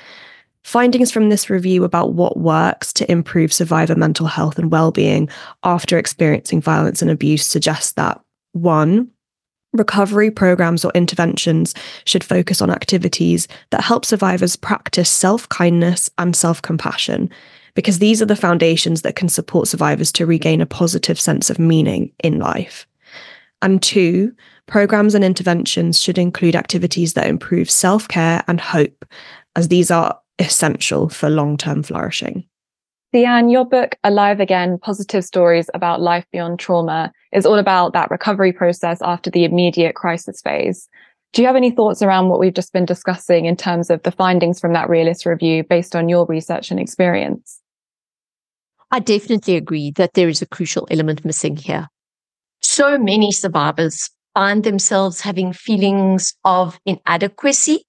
Findings 0.63 1.11
from 1.11 1.29
this 1.29 1.47
review 1.47 1.83
about 1.83 2.13
what 2.13 2.37
works 2.39 2.91
to 2.93 3.11
improve 3.11 3.53
survivor 3.53 3.93
mental 3.95 4.25
health 4.25 4.57
and 4.57 4.71
well-being 4.71 5.29
after 5.61 5.99
experiencing 5.99 6.59
violence 6.59 7.03
and 7.03 7.11
abuse 7.11 7.45
suggest 7.45 7.97
that 7.97 8.19
1 8.53 9.07
recovery 9.73 10.31
programs 10.31 10.83
or 10.83 10.91
interventions 10.95 11.75
should 12.05 12.23
focus 12.23 12.63
on 12.63 12.71
activities 12.71 13.47
that 13.69 13.83
help 13.83 14.05
survivors 14.05 14.55
practice 14.55 15.11
self-kindness 15.11 16.09
and 16.17 16.35
self-compassion 16.35 17.29
because 17.75 17.99
these 17.99 18.21
are 18.21 18.25
the 18.25 18.35
foundations 18.35 19.03
that 19.03 19.15
can 19.15 19.29
support 19.29 19.67
survivors 19.67 20.11
to 20.13 20.25
regain 20.25 20.61
a 20.61 20.65
positive 20.65 21.19
sense 21.19 21.49
of 21.49 21.59
meaning 21.59 22.11
in 22.23 22.39
life. 22.39 22.87
And 23.61 23.81
two, 23.81 24.33
programs 24.65 25.13
and 25.13 25.23
interventions 25.23 26.01
should 26.01 26.17
include 26.17 26.55
activities 26.55 27.13
that 27.13 27.27
improve 27.27 27.69
self 27.69 28.07
care 28.07 28.43
and 28.47 28.59
hope, 28.59 29.05
as 29.55 29.67
these 29.67 29.91
are 29.91 30.19
essential 30.39 31.09
for 31.09 31.29
long 31.29 31.57
term 31.57 31.83
flourishing. 31.83 32.45
Dee-Anne, 33.13 33.49
your 33.49 33.63
book, 33.63 33.95
Alive 34.03 34.41
Again 34.41 34.77
Positive 34.77 35.23
Stories 35.23 35.69
About 35.73 36.01
Life 36.01 36.25
Beyond 36.33 36.59
Trauma, 36.59 37.13
is 37.31 37.45
all 37.45 37.57
about 37.57 37.93
that 37.93 38.11
recovery 38.11 38.51
process 38.51 39.01
after 39.01 39.29
the 39.29 39.45
immediate 39.45 39.95
crisis 39.95 40.41
phase. 40.41 40.89
Do 41.31 41.41
you 41.41 41.47
have 41.47 41.55
any 41.55 41.71
thoughts 41.71 42.01
around 42.01 42.27
what 42.27 42.39
we've 42.39 42.53
just 42.53 42.73
been 42.73 42.85
discussing 42.85 43.45
in 43.45 43.55
terms 43.55 43.89
of 43.89 44.03
the 44.03 44.11
findings 44.11 44.59
from 44.59 44.73
that 44.73 44.89
realist 44.89 45.25
review 45.25 45.63
based 45.63 45.95
on 45.95 46.09
your 46.09 46.25
research 46.25 46.71
and 46.71 46.79
experience? 46.79 47.61
I 48.95 48.99
definitely 48.99 49.57
agree 49.57 49.91
that 49.97 50.13
there 50.13 50.29
is 50.29 50.41
a 50.41 50.45
crucial 50.45 50.87
element 50.89 51.25
missing 51.25 51.57
here. 51.57 51.89
So 52.61 52.97
many 52.97 53.29
survivors 53.33 54.09
find 54.33 54.63
themselves 54.63 55.19
having 55.19 55.51
feelings 55.51 56.33
of 56.45 56.79
inadequacy 56.85 57.83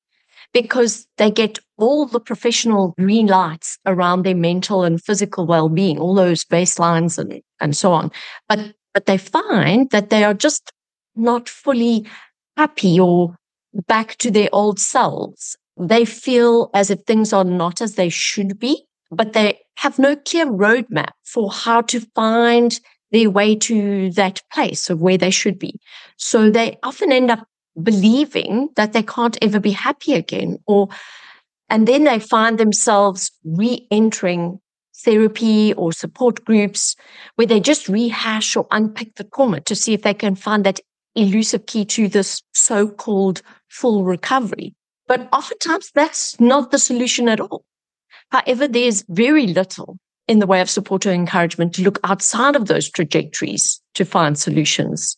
because 0.53 1.07
they 1.17 1.31
get 1.31 1.61
all 1.79 2.07
the 2.07 2.19
professional 2.19 2.93
green 2.99 3.29
lights 3.29 3.79
around 3.87 4.25
their 4.25 4.35
mental 4.35 4.83
and 4.83 5.01
physical 5.01 5.47
well-being, 5.47 5.97
all 5.97 6.17
those 6.17 6.45
baselines 6.45 7.19
and, 7.19 7.41
and 7.61 7.77
so 7.77 7.93
on. 7.93 8.11
But 8.49 8.75
but 8.93 9.07
they 9.07 9.19
find 9.19 9.89
that 9.91 10.11
they 10.11 10.25
are 10.25 10.35
just 10.35 10.73
not 11.15 11.49
fully 11.49 12.05
happy 12.57 12.99
or 12.99 13.37
back 13.87 14.17
to 14.17 14.33
their 14.33 14.49
old 14.53 14.81
selves. 14.81 15.57
They 15.79 16.05
feel 16.05 16.69
as 16.75 16.91
if 16.91 17.03
things 17.03 17.33
are 17.33 17.45
not 17.45 17.81
as 17.81 17.95
they 17.95 18.09
should 18.09 18.59
be 18.59 18.87
but 19.11 19.33
they 19.33 19.59
have 19.77 19.99
no 19.99 20.17
clear 20.17 20.47
roadmap 20.47 21.11
for 21.25 21.51
how 21.51 21.81
to 21.83 22.01
find 22.15 22.81
their 23.13 23.31
way 23.31 23.55
to 23.55 24.11
that 24.13 24.43
place 24.53 24.91
of 24.91 25.01
where 25.01 25.19
they 25.19 25.31
should 25.31 25.59
be. 25.59 25.79
So 26.17 26.51
they 26.51 26.79
often 26.83 27.13
end 27.13 27.31
up 27.31 27.47
believing 27.83 28.69
that 28.77 28.93
they 28.93 29.03
can't 29.03 29.39
ever 29.43 29.61
be 29.61 29.71
happy 29.71 30.15
again 30.15 30.59
or 30.67 30.89
and 31.69 31.89
then 31.89 32.05
they 32.05 32.21
find 32.21 32.59
themselves 32.59 33.31
re-entering 33.45 34.61
therapy 35.05 35.75
or 35.75 35.93
support 35.93 36.45
groups 36.45 36.97
where 37.35 37.47
they 37.47 37.61
just 37.61 37.89
rehash 37.89 38.57
or 38.57 38.67
unpick 38.71 39.15
the 39.17 39.25
trauma 39.25 39.61
to 39.63 39.75
see 39.75 39.93
if 39.93 40.03
they 40.03 40.15
can 40.15 40.37
find 40.37 40.65
that 40.65 40.81
elusive 41.17 41.67
key 41.67 41.85
to 41.85 42.09
this 42.09 42.43
so-called 42.53 43.43
full 43.69 44.05
recovery. 44.05 44.75
But 45.09 45.29
oftentimes 45.33 45.91
that's 45.95 46.39
not 46.41 46.71
the 46.71 46.79
solution 46.79 47.29
at 47.29 47.41
all. 47.41 47.65
However, 48.31 48.69
there's 48.69 49.05
very 49.09 49.47
little 49.47 49.99
in 50.29 50.41
the 50.41 50.47
way 50.47 50.61
of 50.61 50.71
support 50.71 51.07
or 51.07 51.13
encouragement 51.13 51.75
to 51.75 51.83
look 51.83 52.01
outside 52.05 52.57
of 52.57 52.67
those 52.67 52.91
trajectories 52.91 53.81
to 53.95 54.05
find 54.05 54.39
solutions. 54.39 55.17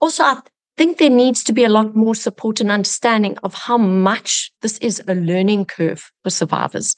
Also, 0.00 0.22
I 0.22 0.40
think 0.76 0.98
there 0.98 1.10
needs 1.10 1.42
to 1.44 1.52
be 1.52 1.64
a 1.64 1.68
lot 1.68 1.96
more 1.96 2.14
support 2.14 2.60
and 2.60 2.70
understanding 2.70 3.36
of 3.42 3.54
how 3.54 3.78
much 3.78 4.52
this 4.62 4.78
is 4.78 5.02
a 5.06 5.14
learning 5.14 5.66
curve 5.66 6.10
for 6.22 6.30
survivors. 6.30 6.96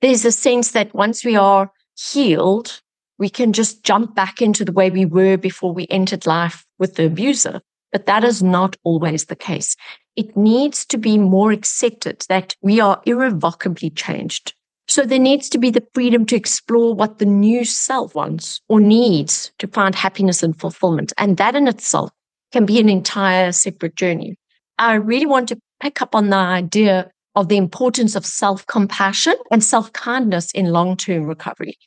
There's 0.00 0.24
a 0.24 0.32
sense 0.32 0.72
that 0.72 0.94
once 0.94 1.24
we 1.24 1.36
are 1.36 1.70
healed, 1.96 2.80
we 3.18 3.28
can 3.28 3.52
just 3.52 3.84
jump 3.84 4.14
back 4.14 4.40
into 4.40 4.64
the 4.64 4.72
way 4.72 4.90
we 4.90 5.04
were 5.04 5.36
before 5.36 5.72
we 5.72 5.86
entered 5.90 6.26
life 6.26 6.64
with 6.78 6.96
the 6.96 7.06
abuser. 7.06 7.60
But 7.92 8.06
that 8.06 8.24
is 8.24 8.42
not 8.42 8.76
always 8.84 9.26
the 9.26 9.36
case. 9.36 9.76
It 10.16 10.36
needs 10.36 10.86
to 10.86 10.98
be 10.98 11.18
more 11.18 11.52
accepted 11.52 12.24
that 12.28 12.56
we 12.62 12.80
are 12.80 13.02
irrevocably 13.04 13.90
changed 13.90 14.54
so 14.92 15.04
there 15.04 15.18
needs 15.18 15.48
to 15.48 15.58
be 15.58 15.70
the 15.70 15.86
freedom 15.94 16.26
to 16.26 16.36
explore 16.36 16.94
what 16.94 17.18
the 17.18 17.24
new 17.24 17.64
self 17.64 18.14
wants 18.14 18.60
or 18.68 18.78
needs 18.78 19.50
to 19.58 19.66
find 19.66 19.94
happiness 19.94 20.42
and 20.42 20.58
fulfillment. 20.60 21.14
And 21.16 21.38
that 21.38 21.56
in 21.56 21.66
itself 21.66 22.10
can 22.52 22.66
be 22.66 22.78
an 22.78 22.90
entire 22.90 23.52
separate 23.52 23.96
journey. 23.96 24.36
I 24.78 24.94
really 24.94 25.24
want 25.24 25.48
to 25.48 25.58
pick 25.80 26.02
up 26.02 26.14
on 26.14 26.28
the 26.28 26.36
idea 26.36 27.10
of 27.34 27.48
the 27.48 27.56
importance 27.56 28.14
of 28.14 28.26
self 28.26 28.66
compassion 28.66 29.34
and 29.50 29.64
self 29.64 29.90
kindness 29.94 30.52
in 30.52 30.66
long 30.66 30.98
term 30.98 31.24
recovery. 31.24 31.78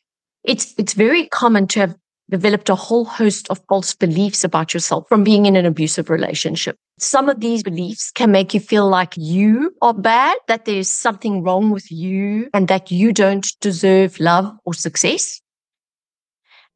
It's, 0.43 0.73
it's 0.79 0.93
very 0.93 1.27
common 1.27 1.67
to 1.67 1.81
have 1.81 1.95
developed 2.29 2.69
a 2.69 2.75
whole 2.75 3.05
host 3.05 3.49
of 3.49 3.61
false 3.67 3.93
beliefs 3.93 4.43
about 4.43 4.73
yourself 4.73 5.07
from 5.07 5.23
being 5.23 5.45
in 5.45 5.55
an 5.55 5.65
abusive 5.65 6.09
relationship. 6.09 6.75
Some 6.97 7.29
of 7.29 7.39
these 7.39 7.61
beliefs 7.61 8.11
can 8.11 8.31
make 8.31 8.53
you 8.53 8.59
feel 8.59 8.87
like 8.87 9.13
you 9.17 9.75
are 9.81 9.93
bad, 9.93 10.37
that 10.47 10.65
there's 10.65 10.89
something 10.89 11.43
wrong 11.43 11.69
with 11.69 11.91
you, 11.91 12.49
and 12.53 12.67
that 12.67 12.89
you 12.91 13.13
don't 13.13 13.47
deserve 13.61 14.19
love 14.19 14.51
or 14.65 14.73
success. 14.73 15.41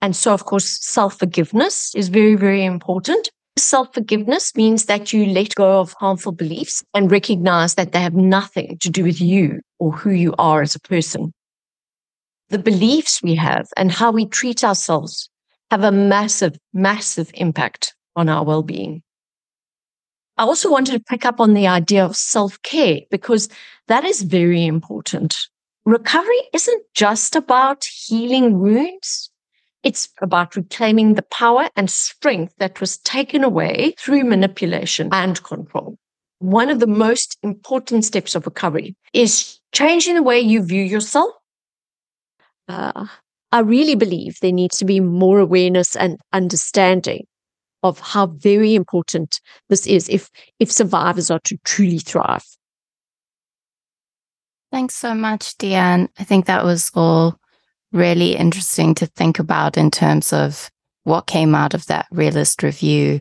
And 0.02 0.16
so, 0.16 0.34
of 0.34 0.46
course, 0.46 0.80
self 0.86 1.20
forgiveness 1.20 1.94
is 1.96 2.10
very, 2.10 2.36
very 2.36 2.64
important. 2.64 3.30
Self 3.58 3.94
forgiveness 3.94 4.56
means 4.56 4.86
that 4.86 5.12
you 5.12 5.26
let 5.26 5.56
go 5.56 5.82
of 5.82 5.94
harmful 6.00 6.32
beliefs 6.32 6.84
and 6.94 7.12
recognize 7.12 7.76
that 7.76 7.92
they 7.92 8.00
have 8.00 8.14
nothing 8.14 8.78
to 8.80 8.90
do 8.90 9.04
with 9.04 9.20
you 9.20 9.60
or 9.80 9.92
who 9.92 10.12
you 10.12 10.34
are 10.38 10.62
as 10.62 10.76
a 10.76 10.80
person. 10.80 11.34
The 12.50 12.60
beliefs 12.60 13.22
we 13.22 13.36
have 13.36 13.68
and 13.76 13.92
how 13.92 14.12
we 14.12 14.26
treat 14.26 14.64
ourselves 14.64 15.30
have 15.72 15.84
a 15.84 15.92
massive, 15.92 16.58
massive 16.74 17.32
impact 17.34 17.94
on 18.16 18.30
our 18.30 18.44
well 18.44 18.64
being. 18.64 19.04
I 20.38 20.44
also 20.44 20.72
wanted 20.72 20.94
to 20.94 21.04
pick 21.04 21.26
up 21.26 21.40
on 21.40 21.54
the 21.54 21.68
idea 21.68 22.06
of 22.06 22.16
self 22.16 22.62
care 22.62 23.02
because 23.12 23.50
that 23.88 24.06
is 24.06 24.22
very 24.22 24.66
important. 24.66 25.36
Recovery 25.86 26.42
isn't 26.54 26.84
just 26.94 27.36
about 27.36 27.84
healing 27.84 28.60
wounds. 28.60 29.30
It's 29.84 30.10
about 30.22 30.56
reclaiming 30.56 31.14
the 31.14 31.24
power 31.24 31.70
and 31.76 31.90
strength 31.90 32.54
that 32.60 32.80
was 32.80 32.98
taken 33.00 33.44
away 33.44 33.96
through 33.98 34.24
manipulation 34.26 35.10
and 35.12 35.42
control. 35.44 35.98
One 36.40 36.70
of 36.70 36.80
the 36.80 36.88
most 36.88 37.38
important 37.44 38.06
steps 38.06 38.36
of 38.36 38.46
recovery 38.46 38.96
is 39.14 39.60
changing 39.74 40.16
the 40.16 40.24
way 40.24 40.40
you 40.40 40.62
view 40.64 40.84
yourself, 40.84 41.34
uh, 42.68 43.08
I 43.52 43.60
really 43.60 43.96
believe 43.96 44.40
there 44.40 44.52
needs 44.52 44.78
to 44.78 44.86
be 44.86 45.00
more 45.00 45.40
awareness 45.40 45.96
and 45.96 46.20
understanding 46.34 47.26
of 47.82 48.00
how 48.00 48.28
very 48.28 48.76
important 48.76 49.40
this 49.70 49.88
is 49.88 50.10
if 50.10 50.30
if 50.60 50.72
survivors 50.72 51.32
are 51.32 51.40
to 51.46 51.58
truly 51.64 52.00
thrive. 52.00 52.44
Thanks 54.72 54.96
so 54.96 55.16
much, 55.16 55.58
Dee-Anne. 55.58 56.10
I 56.20 56.24
think 56.24 56.46
that 56.46 56.64
was 56.64 56.92
all 56.94 57.40
really 57.92 58.36
interesting 58.36 58.94
to 58.96 59.08
think 59.08 59.40
about 59.40 59.78
in 59.78 59.90
terms 59.90 60.32
of 60.32 60.70
what 61.06 61.26
came 61.26 61.56
out 61.56 61.74
of 61.74 61.88
that 61.88 62.06
realist 62.12 62.62
review 62.62 63.20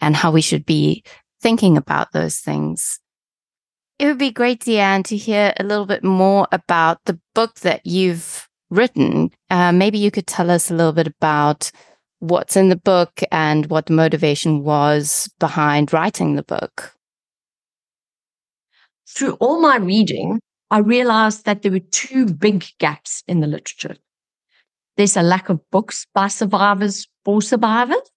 and 0.00 0.14
how 0.14 0.30
we 0.30 0.40
should 0.40 0.64
be 0.64 1.02
thinking 1.42 1.76
about 1.76 2.12
those 2.12 2.38
things. 2.38 3.00
It 3.98 4.06
would 4.06 4.18
be 4.18 4.30
great, 4.30 4.60
Dee-Anne, 4.60 5.02
to 5.04 5.16
hear 5.16 5.52
a 5.58 5.64
little 5.64 5.86
bit 5.86 6.04
more 6.04 6.46
about 6.52 6.98
the 7.06 7.18
book 7.34 7.56
that 7.60 7.84
you've 7.84 8.48
written. 8.74 9.30
Uh, 9.50 9.72
maybe 9.72 9.98
you 9.98 10.10
could 10.10 10.26
tell 10.26 10.50
us 10.50 10.70
a 10.70 10.74
little 10.74 10.92
bit 10.92 11.06
about 11.06 11.70
what's 12.18 12.56
in 12.56 12.68
the 12.68 12.76
book 12.76 13.20
and 13.30 13.66
what 13.66 13.86
the 13.86 13.92
motivation 13.92 14.64
was 14.64 15.30
behind 15.38 15.92
writing 15.92 16.34
the 16.34 16.42
book. 16.42 16.94
Through 19.08 19.34
all 19.34 19.60
my 19.60 19.76
reading, 19.76 20.40
I 20.70 20.78
realized 20.78 21.44
that 21.44 21.62
there 21.62 21.72
were 21.72 21.80
two 21.90 22.26
big 22.26 22.64
gaps 22.78 23.22
in 23.28 23.40
the 23.40 23.46
literature. 23.46 23.96
There's 24.96 25.16
a 25.16 25.22
lack 25.22 25.48
of 25.48 25.60
books 25.70 26.06
by 26.14 26.28
survivors 26.28 27.06
for 27.24 27.42
survivors, 27.42 28.10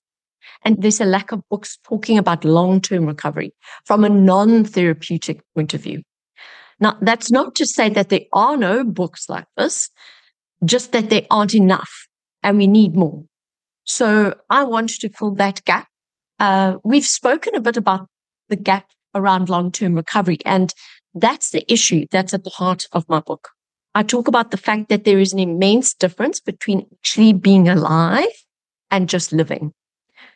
and 0.64 0.82
there's 0.82 1.02
a 1.02 1.06
lack 1.06 1.32
of 1.32 1.42
books 1.50 1.78
talking 1.84 2.18
about 2.18 2.46
long 2.46 2.82
term 2.82 3.06
recovery 3.06 3.54
from 3.86 4.04
a 4.04 4.10
non 4.10 4.64
therapeutic 4.64 5.42
point 5.56 5.74
of 5.74 5.82
view. 5.82 6.04
Now, 6.80 6.98
that's 7.02 7.32
not 7.32 7.56
to 7.56 7.66
say 7.66 7.90
that 7.90 8.10
there 8.10 8.26
are 8.34 8.56
no 8.56 8.84
books 8.84 9.28
like 9.30 9.48
this, 9.58 9.90
just 10.66 10.92
that 10.92 11.10
there 11.10 11.26
aren't 11.30 11.56
enough 11.56 12.08
and 12.44 12.58
we 12.58 12.68
need 12.68 12.96
more. 12.96 13.24
So 13.86 14.36
I 14.50 14.64
want 14.64 14.90
to 14.90 15.10
fill 15.10 15.32
that 15.36 15.64
gap. 15.66 15.88
Uh, 16.40 16.78
we've 16.84 17.06
spoken 17.06 17.56
a 17.56 17.62
bit 17.62 17.78
about 17.78 18.08
the 18.50 18.56
gap 18.56 18.86
around 19.16 19.50
long 19.50 19.72
term 19.72 19.96
recovery, 19.96 20.38
and 20.46 20.74
that's 21.16 21.52
the 21.52 21.72
issue 21.72 22.06
that's 22.12 22.34
at 22.34 22.44
the 22.44 22.50
heart 22.52 22.86
of 22.92 23.08
my 23.10 23.20
book. 23.22 23.50
I 23.96 24.04
talk 24.04 24.28
about 24.28 24.52
the 24.52 24.58
fact 24.58 24.90
that 24.90 25.06
there 25.06 25.20
is 25.20 25.34
an 25.34 25.40
immense 25.40 25.94
difference 25.94 26.40
between 26.40 26.86
actually 27.00 27.34
being 27.34 27.68
alive 27.68 28.28
and 28.92 29.10
just 29.10 29.34
living. 29.34 29.74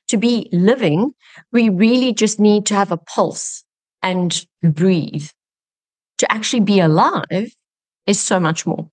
To 0.07 0.17
be 0.17 0.49
living, 0.51 1.13
we 1.51 1.69
really 1.69 2.13
just 2.13 2.39
need 2.39 2.65
to 2.67 2.73
have 2.73 2.91
a 2.91 2.97
pulse 2.97 3.63
and 4.01 4.45
breathe. 4.63 5.27
To 6.17 6.31
actually 6.31 6.61
be 6.61 6.79
alive 6.79 7.53
is 8.07 8.19
so 8.19 8.39
much 8.39 8.65
more. 8.65 8.89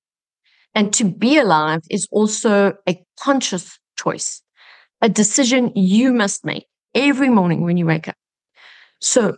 And 0.75 0.93
to 0.95 1.05
be 1.05 1.39
alive 1.39 1.83
is 1.91 2.07
also 2.11 2.75
a 2.89 3.03
conscious 3.21 3.79
choice, 3.97 4.43
a 5.01 5.09
decision 5.09 5.73
you 5.75 6.13
must 6.13 6.45
make 6.45 6.67
every 6.95 7.31
morning 7.31 7.63
when 7.63 7.77
you 7.77 7.87
wake 7.87 8.09
up. 8.09 8.17
So, 9.01 9.37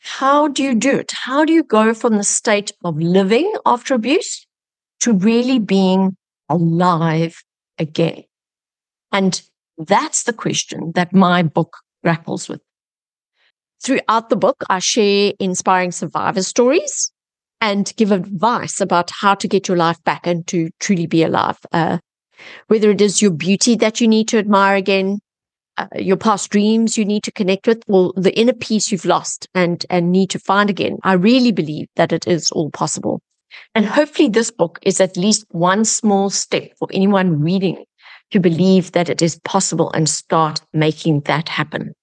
how 0.00 0.48
do 0.48 0.62
you 0.62 0.74
do 0.74 0.98
it? 0.98 1.12
How 1.24 1.44
do 1.44 1.52
you 1.52 1.64
go 1.64 1.92
from 1.92 2.16
the 2.16 2.24
state 2.24 2.72
of 2.84 2.96
living 2.96 3.52
after 3.64 3.94
abuse 3.94 4.46
to 5.00 5.12
really 5.12 5.58
being 5.58 6.16
alive 6.48 7.42
again? 7.78 8.22
And 9.12 9.40
that's 9.78 10.22
the 10.24 10.32
question 10.32 10.92
that 10.94 11.12
my 11.12 11.42
book 11.42 11.76
grapples 12.04 12.48
with. 12.48 12.60
Throughout 13.82 14.30
the 14.30 14.36
book, 14.36 14.62
I 14.70 14.78
share 14.78 15.32
inspiring 15.38 15.92
survivor 15.92 16.42
stories 16.42 17.12
and 17.60 17.92
give 17.96 18.12
advice 18.12 18.80
about 18.80 19.10
how 19.20 19.34
to 19.34 19.48
get 19.48 19.68
your 19.68 19.76
life 19.76 20.02
back 20.04 20.26
and 20.26 20.46
to 20.48 20.70
truly 20.80 21.06
be 21.06 21.22
alive. 21.22 21.58
Uh, 21.72 21.98
whether 22.68 22.90
it 22.90 23.00
is 23.00 23.22
your 23.22 23.30
beauty 23.30 23.76
that 23.76 24.00
you 24.00 24.08
need 24.08 24.28
to 24.28 24.38
admire 24.38 24.76
again, 24.76 25.18
uh, 25.78 25.86
your 25.96 26.16
past 26.16 26.50
dreams 26.50 26.96
you 26.96 27.04
need 27.04 27.22
to 27.22 27.32
connect 27.32 27.66
with, 27.66 27.82
or 27.88 28.12
the 28.16 28.36
inner 28.38 28.52
peace 28.52 28.90
you've 28.90 29.04
lost 29.04 29.48
and 29.54 29.84
and 29.90 30.12
need 30.12 30.30
to 30.30 30.38
find 30.38 30.70
again. 30.70 30.98
I 31.02 31.14
really 31.14 31.52
believe 31.52 31.88
that 31.96 32.12
it 32.12 32.26
is 32.26 32.50
all 32.50 32.70
possible. 32.70 33.20
And 33.74 33.86
hopefully, 33.86 34.28
this 34.28 34.50
book 34.50 34.78
is 34.82 35.00
at 35.00 35.16
least 35.16 35.44
one 35.50 35.84
small 35.84 36.30
step 36.30 36.70
for 36.78 36.88
anyone 36.92 37.40
reading 37.40 37.84
to 38.32 38.40
believe 38.40 38.92
that 38.92 39.08
it 39.08 39.22
is 39.22 39.38
possible 39.44 39.90
and 39.92 40.08
start 40.08 40.60
making 40.72 41.20
that 41.22 41.48
happen. 41.48 41.94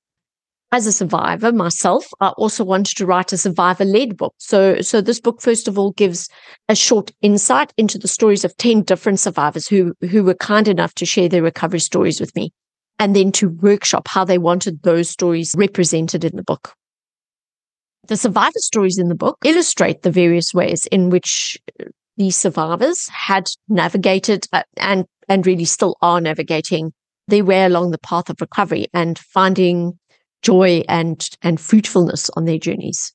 As 0.74 0.88
a 0.88 0.92
survivor 0.92 1.52
myself, 1.52 2.08
I 2.20 2.30
also 2.30 2.64
wanted 2.64 2.98
to 2.98 3.06
write 3.06 3.32
a 3.32 3.38
survivor 3.38 3.86
led 3.86 4.18
book. 4.18 4.34
So, 4.40 4.82
so 4.82 5.02
this 5.02 5.20
book, 5.20 5.40
first 5.40 5.68
of 5.68 5.78
all, 5.78 5.92
gives 5.92 6.28
a 6.68 6.74
short 6.74 7.12
insight 7.22 7.72
into 7.78 8.00
the 8.00 8.08
stories 8.08 8.44
of 8.44 8.58
10 8.58 8.82
different 8.82 9.20
survivors 9.20 9.68
who, 9.68 9.94
who 10.10 10.24
were 10.24 10.34
kind 10.34 10.68
enough 10.68 10.96
to 10.96 11.06
share 11.06 11.30
their 11.30 11.44
recovery 11.44 11.80
stories 11.80 12.20
with 12.20 12.36
me 12.36 12.52
and 12.98 13.16
then 13.16 13.32
to 13.34 13.50
workshop 13.50 14.08
how 14.08 14.26
they 14.26 14.40
wanted 14.40 14.82
those 14.82 15.12
stories 15.12 15.54
represented 15.56 16.24
in 16.26 16.36
the 16.36 16.44
book. 16.44 16.74
The 18.08 18.18
survivor 18.18 18.58
stories 18.58 18.98
in 18.98 19.10
the 19.10 19.16
book 19.16 19.38
illustrate 19.46 20.02
the 20.02 20.10
various 20.10 20.56
ways 20.56 20.88
in 20.88 21.12
which 21.12 21.60
these 22.18 22.36
survivors 22.36 23.08
had 23.10 23.48
navigated 23.70 24.48
uh, 24.52 24.64
and 24.78 25.06
and 25.30 25.46
really 25.46 25.66
still 25.66 25.98
are 26.02 26.20
navigating 26.20 26.94
their 27.28 27.46
way 27.46 27.64
along 27.64 27.92
the 27.92 28.00
path 28.00 28.30
of 28.30 28.42
recovery 28.42 28.88
and 28.94 29.18
finding 29.20 30.00
joy 30.44 30.84
and 30.88 31.28
and 31.42 31.60
fruitfulness 31.60 32.30
on 32.36 32.46
their 32.46 32.60
journeys. 32.60 33.14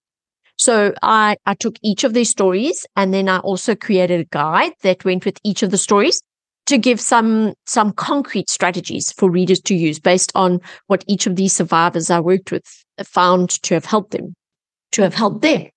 So 0.57 0.93
I, 1.03 1.37
I 1.47 1.55
took 1.55 1.77
each 1.83 2.03
of 2.03 2.15
these 2.15 2.31
stories 2.31 2.85
and 2.97 3.15
then 3.15 3.29
I 3.29 3.39
also 3.39 3.77
created 3.77 4.21
a 4.21 4.25
guide 4.25 4.73
that 4.83 5.05
went 5.05 5.25
with 5.25 5.39
each 5.45 5.63
of 5.63 5.71
the 5.71 5.79
stories 5.79 6.21
to 6.67 6.77
give 6.77 7.01
some 7.01 7.55
some 7.65 7.93
concrete 7.93 8.51
strategies 8.51 9.13
for 9.13 9.31
readers 9.31 9.61
to 9.61 9.75
use 9.75 9.99
based 9.99 10.33
on 10.35 10.61
what 10.89 11.05
each 11.07 11.27
of 11.27 11.37
these 11.37 11.55
survivors 11.55 12.11
I 12.11 12.21
worked 12.21 12.51
with 12.51 12.65
found 13.05 13.51
to 13.63 13.75
have 13.75 13.85
helped 13.85 14.11
them, 14.11 14.35
to 14.93 15.03
have 15.03 15.15
helped 15.15 15.43
them. 15.43 15.69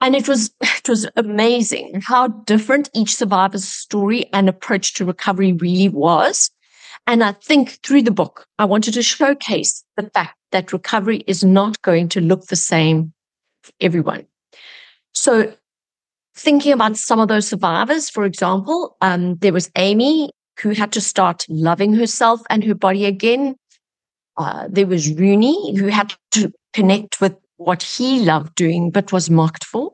And 0.00 0.16
it 0.16 0.26
was 0.26 0.50
it 0.60 0.88
was 0.88 1.06
amazing 1.16 2.00
how 2.04 2.28
different 2.28 2.90
each 2.94 3.14
survivor's 3.14 3.68
story 3.68 4.28
and 4.32 4.48
approach 4.48 4.94
to 4.94 5.04
recovery 5.04 5.52
really 5.52 5.88
was. 5.88 6.50
And 7.06 7.24
I 7.24 7.32
think 7.32 7.78
through 7.82 8.02
the 8.02 8.10
book, 8.10 8.46
I 8.58 8.64
wanted 8.64 8.94
to 8.94 9.02
showcase 9.02 9.84
the 9.96 10.08
fact 10.10 10.36
that 10.52 10.72
recovery 10.72 11.24
is 11.26 11.42
not 11.42 11.80
going 11.82 12.08
to 12.10 12.20
look 12.20 12.46
the 12.46 12.56
same 12.56 13.12
for 13.62 13.72
everyone. 13.80 14.26
So 15.14 15.52
thinking 16.36 16.72
about 16.72 16.96
some 16.96 17.20
of 17.20 17.28
those 17.28 17.48
survivors, 17.48 18.08
for 18.08 18.24
example, 18.24 18.96
um, 19.00 19.36
there 19.36 19.52
was 19.52 19.70
Amy 19.76 20.30
who 20.60 20.70
had 20.70 20.92
to 20.92 21.00
start 21.00 21.44
loving 21.48 21.94
herself 21.94 22.40
and 22.50 22.62
her 22.64 22.74
body 22.74 23.04
again. 23.04 23.56
Uh, 24.36 24.68
there 24.70 24.86
was 24.86 25.12
Rooney 25.12 25.76
who 25.76 25.88
had 25.88 26.14
to 26.32 26.52
connect 26.72 27.20
with 27.20 27.36
what 27.56 27.82
he 27.82 28.20
loved 28.20 28.54
doing 28.54 28.90
but 28.90 29.12
was 29.12 29.28
mocked 29.28 29.64
for. 29.64 29.91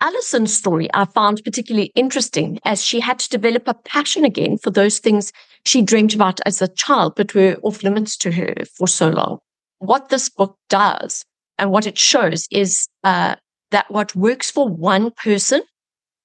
Alison's 0.00 0.52
story 0.52 0.88
I 0.94 1.04
found 1.04 1.42
particularly 1.44 1.92
interesting 1.94 2.58
as 2.64 2.82
she 2.82 3.00
had 3.00 3.18
to 3.20 3.28
develop 3.28 3.64
a 3.66 3.74
passion 3.74 4.24
again 4.24 4.56
for 4.58 4.70
those 4.70 4.98
things 4.98 5.32
she 5.64 5.82
dreamed 5.82 6.14
about 6.14 6.40
as 6.46 6.62
a 6.62 6.68
child 6.68 7.14
but 7.16 7.34
were 7.34 7.56
off 7.62 7.82
limits 7.82 8.16
to 8.18 8.32
her 8.32 8.54
for 8.76 8.88
so 8.88 9.10
long. 9.10 9.38
What 9.78 10.08
this 10.08 10.28
book 10.28 10.56
does 10.68 11.24
and 11.58 11.70
what 11.70 11.86
it 11.86 11.98
shows 11.98 12.46
is 12.50 12.88
uh, 13.04 13.36
that 13.70 13.90
what 13.90 14.16
works 14.16 14.50
for 14.50 14.68
one 14.68 15.10
person 15.22 15.62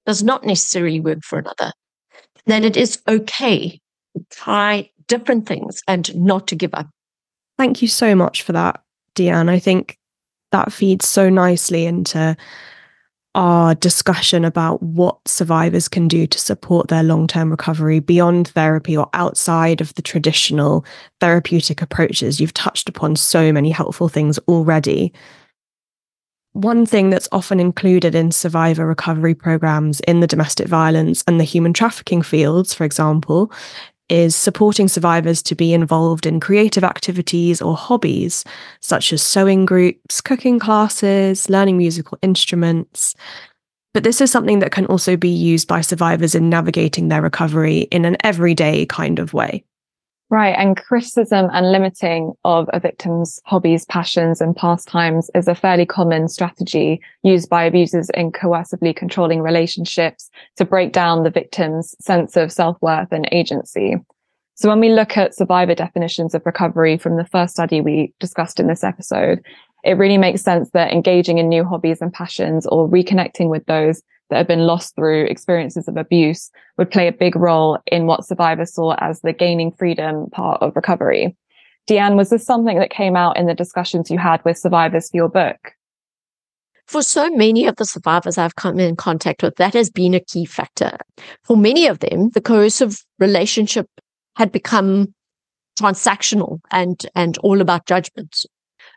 does 0.06 0.22
not 0.22 0.44
necessarily 0.44 1.00
work 1.00 1.22
for 1.22 1.38
another. 1.38 1.72
That 2.46 2.64
it 2.64 2.76
is 2.76 3.00
okay 3.08 3.80
to 4.16 4.24
try 4.30 4.90
different 5.08 5.46
things 5.46 5.82
and 5.86 6.14
not 6.16 6.46
to 6.48 6.54
give 6.54 6.72
up. 6.74 6.88
Thank 7.58 7.82
you 7.82 7.88
so 7.88 8.14
much 8.14 8.42
for 8.42 8.52
that, 8.52 8.82
Dee-Anne. 9.14 9.48
I 9.48 9.58
think 9.58 9.98
that 10.52 10.72
feeds 10.72 11.08
so 11.08 11.28
nicely 11.28 11.86
into 11.86 12.36
our 13.36 13.74
discussion 13.74 14.46
about 14.46 14.82
what 14.82 15.16
survivors 15.28 15.88
can 15.88 16.08
do 16.08 16.26
to 16.26 16.38
support 16.38 16.88
their 16.88 17.02
long 17.02 17.26
term 17.26 17.50
recovery 17.50 18.00
beyond 18.00 18.48
therapy 18.48 18.96
or 18.96 19.08
outside 19.12 19.80
of 19.82 19.94
the 19.94 20.02
traditional 20.02 20.84
therapeutic 21.20 21.82
approaches. 21.82 22.40
You've 22.40 22.54
touched 22.54 22.88
upon 22.88 23.14
so 23.14 23.52
many 23.52 23.70
helpful 23.70 24.08
things 24.08 24.38
already. 24.48 25.12
One 26.54 26.86
thing 26.86 27.10
that's 27.10 27.28
often 27.30 27.60
included 27.60 28.14
in 28.14 28.32
survivor 28.32 28.86
recovery 28.86 29.34
programs 29.34 30.00
in 30.00 30.20
the 30.20 30.26
domestic 30.26 30.66
violence 30.66 31.22
and 31.28 31.38
the 31.38 31.44
human 31.44 31.74
trafficking 31.74 32.22
fields, 32.22 32.72
for 32.72 32.84
example, 32.84 33.52
is 34.08 34.36
supporting 34.36 34.88
survivors 34.88 35.42
to 35.42 35.54
be 35.54 35.72
involved 35.72 36.26
in 36.26 36.40
creative 36.40 36.84
activities 36.84 37.60
or 37.60 37.76
hobbies, 37.76 38.44
such 38.80 39.12
as 39.12 39.22
sewing 39.22 39.64
groups, 39.64 40.20
cooking 40.20 40.58
classes, 40.58 41.50
learning 41.50 41.76
musical 41.76 42.18
instruments. 42.22 43.14
But 43.94 44.04
this 44.04 44.20
is 44.20 44.30
something 44.30 44.58
that 44.58 44.72
can 44.72 44.86
also 44.86 45.16
be 45.16 45.30
used 45.30 45.66
by 45.68 45.80
survivors 45.80 46.34
in 46.34 46.50
navigating 46.50 47.08
their 47.08 47.22
recovery 47.22 47.80
in 47.90 48.04
an 48.04 48.16
everyday 48.20 48.86
kind 48.86 49.18
of 49.18 49.32
way. 49.32 49.64
Right. 50.28 50.56
And 50.58 50.76
criticism 50.76 51.48
and 51.52 51.70
limiting 51.70 52.32
of 52.44 52.68
a 52.72 52.80
victim's 52.80 53.38
hobbies, 53.44 53.84
passions, 53.84 54.40
and 54.40 54.56
pastimes 54.56 55.30
is 55.36 55.46
a 55.46 55.54
fairly 55.54 55.86
common 55.86 56.26
strategy 56.26 57.00
used 57.22 57.48
by 57.48 57.62
abusers 57.62 58.10
in 58.10 58.32
coercively 58.32 58.94
controlling 58.94 59.40
relationships 59.40 60.28
to 60.56 60.64
break 60.64 60.92
down 60.92 61.22
the 61.22 61.30
victim's 61.30 61.94
sense 62.00 62.36
of 62.36 62.50
self 62.50 62.76
worth 62.80 63.12
and 63.12 63.28
agency. 63.30 63.94
So 64.56 64.68
when 64.68 64.80
we 64.80 64.88
look 64.88 65.16
at 65.16 65.36
survivor 65.36 65.76
definitions 65.76 66.34
of 66.34 66.42
recovery 66.44 66.98
from 66.98 67.18
the 67.18 67.26
first 67.26 67.54
study 67.54 67.80
we 67.80 68.12
discussed 68.18 68.58
in 68.58 68.66
this 68.66 68.82
episode, 68.82 69.44
it 69.84 69.92
really 69.92 70.18
makes 70.18 70.42
sense 70.42 70.70
that 70.70 70.92
engaging 70.92 71.38
in 71.38 71.48
new 71.48 71.62
hobbies 71.62 72.00
and 72.00 72.12
passions 72.12 72.66
or 72.66 72.88
reconnecting 72.88 73.48
with 73.48 73.64
those 73.66 74.02
that 74.30 74.36
have 74.36 74.48
been 74.48 74.66
lost 74.66 74.94
through 74.96 75.24
experiences 75.24 75.88
of 75.88 75.96
abuse 75.96 76.50
would 76.78 76.90
play 76.90 77.08
a 77.08 77.12
big 77.12 77.36
role 77.36 77.78
in 77.86 78.06
what 78.06 78.24
survivors 78.24 78.74
saw 78.74 78.94
as 78.98 79.20
the 79.20 79.32
gaining 79.32 79.72
freedom 79.72 80.28
part 80.30 80.60
of 80.62 80.74
recovery. 80.74 81.36
Dee-Anne, 81.86 82.16
was 82.16 82.30
this 82.30 82.44
something 82.44 82.78
that 82.78 82.90
came 82.90 83.14
out 83.14 83.36
in 83.36 83.46
the 83.46 83.54
discussions 83.54 84.10
you 84.10 84.18
had 84.18 84.44
with 84.44 84.58
survivors 84.58 85.10
for 85.10 85.16
your 85.16 85.28
book? 85.28 85.72
For 86.86 87.02
so 87.02 87.30
many 87.30 87.66
of 87.66 87.76
the 87.76 87.84
survivors 87.84 88.38
I've 88.38 88.56
come 88.56 88.78
in 88.78 88.96
contact 88.96 89.42
with, 89.42 89.56
that 89.56 89.74
has 89.74 89.90
been 89.90 90.14
a 90.14 90.20
key 90.20 90.44
factor. 90.44 90.96
For 91.42 91.56
many 91.56 91.86
of 91.86 91.98
them, 91.98 92.30
the 92.30 92.40
coercive 92.40 93.04
relationship 93.18 93.88
had 94.36 94.52
become 94.52 95.14
transactional 95.78 96.60
and, 96.70 97.04
and 97.14 97.38
all 97.38 97.60
about 97.60 97.86
judgment. 97.86 98.46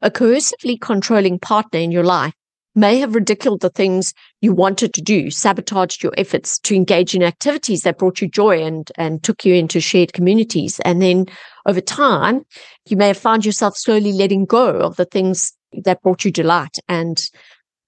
A 0.02 0.10
coercively 0.10 0.80
controlling 0.80 1.40
partner 1.40 1.80
in 1.80 1.92
your 1.92 2.04
life 2.04 2.34
may 2.80 3.00
have 3.00 3.16
ridiculed 3.16 3.62
the 3.62 3.70
things 3.70 4.14
you 4.42 4.54
wanted 4.54 4.94
to 4.94 5.02
do, 5.02 5.30
sabotaged 5.30 6.02
your 6.02 6.14
efforts 6.18 6.58
to 6.60 6.76
engage 6.76 7.14
in 7.14 7.24
activities 7.24 7.82
that 7.82 7.98
brought 7.98 8.22
you 8.22 8.28
joy 8.28 8.64
and, 8.64 8.92
and 8.96 9.24
took 9.24 9.46
you 9.46 9.54
into 9.54 9.80
shared 9.80 10.14
communities. 10.14 10.80
And 10.86 11.02
then 11.02 11.26
over 11.66 11.82
time, 11.82 12.44
you 12.88 12.98
may 12.98 13.08
have 13.08 13.18
found 13.18 13.46
yourself 13.46 13.76
slowly 13.78 14.14
letting 14.14 14.46
go 14.46 14.80
of 14.80 14.96
the 14.96 15.06
things 15.06 15.52
that 15.84 16.02
brought 16.02 16.26
you 16.26 16.32
delight 16.32 16.78
and 16.88 17.22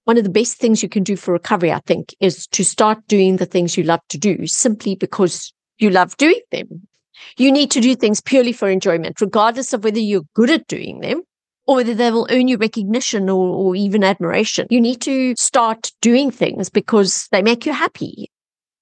one 0.04 0.18
of 0.18 0.24
the 0.24 0.30
best 0.30 0.58
things 0.58 0.82
you 0.82 0.88
can 0.88 1.04
do 1.04 1.16
for 1.16 1.32
recovery, 1.32 1.72
I 1.72 1.80
think, 1.86 2.14
is 2.18 2.46
to 2.48 2.64
start 2.64 3.06
doing 3.06 3.36
the 3.36 3.46
things 3.46 3.76
you 3.76 3.84
love 3.84 4.00
to 4.08 4.18
do 4.18 4.46
simply 4.46 4.96
because 4.96 5.52
you 5.78 5.90
love 5.90 6.16
doing 6.16 6.40
them. 6.50 6.88
You 7.36 7.52
need 7.52 7.70
to 7.70 7.80
do 7.80 7.94
things 7.94 8.20
purely 8.20 8.52
for 8.52 8.68
enjoyment, 8.68 9.20
regardless 9.20 9.72
of 9.72 9.84
whether 9.84 10.00
you're 10.00 10.24
good 10.34 10.50
at 10.50 10.66
doing 10.66 11.00
them 11.00 11.22
or 11.66 11.76
whether 11.76 11.94
they 11.94 12.10
will 12.10 12.26
earn 12.30 12.48
you 12.48 12.56
recognition 12.56 13.28
or, 13.28 13.54
or 13.54 13.76
even 13.76 14.04
admiration. 14.04 14.66
You 14.70 14.80
need 14.80 15.00
to 15.02 15.34
start 15.36 15.92
doing 16.00 16.30
things 16.30 16.70
because 16.70 17.28
they 17.30 17.42
make 17.42 17.66
you 17.66 17.72
happy. 17.72 18.30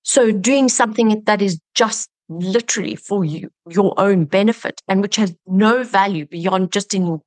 So 0.03 0.33
doing 0.33 0.69
something 0.69 1.23
that 1.27 1.43
is 1.43 1.61
just 1.75 2.09
literally 2.29 2.97
for 2.97 3.25
you, 3.25 3.51
your 3.69 3.93
own 3.99 4.25
benefit, 4.25 4.81
and 4.88 5.03
which 5.03 5.16
has 5.16 5.35
no 5.47 5.83
value 5.83 6.27
beyond 6.27 6.73
just 6.73 6.95
in 6.95 7.21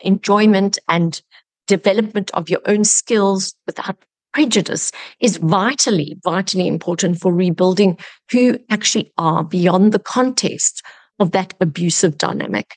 enjoyment 0.00 0.78
and 0.88 1.20
development 1.66 2.30
of 2.32 2.48
your 2.48 2.60
own 2.66 2.84
skills 2.84 3.54
without 3.66 3.96
prejudice 4.32 4.90
is 5.20 5.36
vitally, 5.38 6.16
vitally 6.24 6.66
important 6.66 7.20
for 7.20 7.32
rebuilding 7.32 7.96
who 8.30 8.58
actually 8.70 9.12
are 9.16 9.44
beyond 9.44 9.92
the 9.92 9.98
context 9.98 10.82
of 11.20 11.30
that 11.30 11.54
abusive 11.60 12.18
dynamic. 12.18 12.74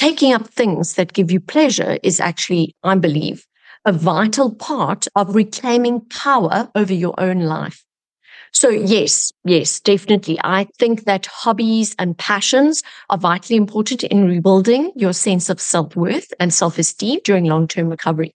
Taking 0.00 0.32
up 0.32 0.48
things 0.48 0.94
that 0.94 1.12
give 1.12 1.30
you 1.30 1.40
pleasure 1.40 1.98
is 2.02 2.20
actually, 2.20 2.74
I 2.82 2.94
believe, 2.94 3.46
a 3.84 3.92
vital 3.92 4.54
part 4.54 5.06
of 5.14 5.34
reclaiming 5.34 6.00
power 6.08 6.70
over 6.74 6.94
your 6.94 7.12
own 7.20 7.40
life. 7.40 7.84
So, 8.50 8.70
yes, 8.70 9.30
yes, 9.44 9.78
definitely. 9.78 10.38
I 10.42 10.68
think 10.78 11.04
that 11.04 11.26
hobbies 11.26 11.94
and 11.98 12.16
passions 12.16 12.82
are 13.10 13.18
vitally 13.18 13.58
important 13.58 14.02
in 14.02 14.26
rebuilding 14.26 14.90
your 14.96 15.12
sense 15.12 15.50
of 15.50 15.60
self 15.60 15.94
worth 15.94 16.32
and 16.40 16.50
self 16.50 16.78
esteem 16.78 17.20
during 17.22 17.44
long 17.44 17.68
term 17.68 17.90
recovery. 17.90 18.34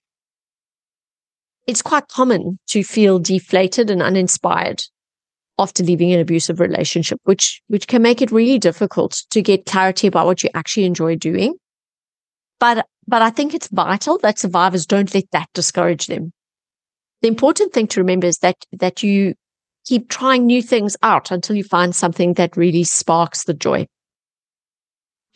It's 1.66 1.82
quite 1.82 2.06
common 2.06 2.60
to 2.68 2.84
feel 2.84 3.18
deflated 3.18 3.90
and 3.90 4.02
uninspired 4.02 4.84
after 5.58 5.82
leaving 5.82 6.12
an 6.12 6.20
abusive 6.20 6.60
relationship, 6.60 7.18
which, 7.24 7.62
which 7.68 7.86
can 7.86 8.02
make 8.02 8.20
it 8.20 8.30
really 8.30 8.58
difficult 8.58 9.22
to 9.30 9.40
get 9.40 9.66
clarity 9.66 10.06
about 10.06 10.26
what 10.26 10.42
you 10.42 10.50
actually 10.54 10.84
enjoy 10.84 11.16
doing. 11.16 11.54
But, 12.60 12.86
but 13.06 13.22
I 13.22 13.30
think 13.30 13.54
it's 13.54 13.68
vital 13.68 14.18
that 14.18 14.38
survivors 14.38 14.86
don't 14.86 15.12
let 15.14 15.30
that 15.32 15.48
discourage 15.54 16.06
them. 16.06 16.32
The 17.22 17.28
important 17.28 17.72
thing 17.72 17.86
to 17.88 18.00
remember 18.00 18.26
is 18.26 18.38
that, 18.38 18.56
that 18.72 19.02
you 19.02 19.34
keep 19.86 20.08
trying 20.08 20.46
new 20.46 20.62
things 20.62 20.96
out 21.02 21.30
until 21.30 21.56
you 21.56 21.64
find 21.64 21.94
something 21.94 22.34
that 22.34 22.56
really 22.56 22.84
sparks 22.84 23.44
the 23.44 23.54
joy. 23.54 23.86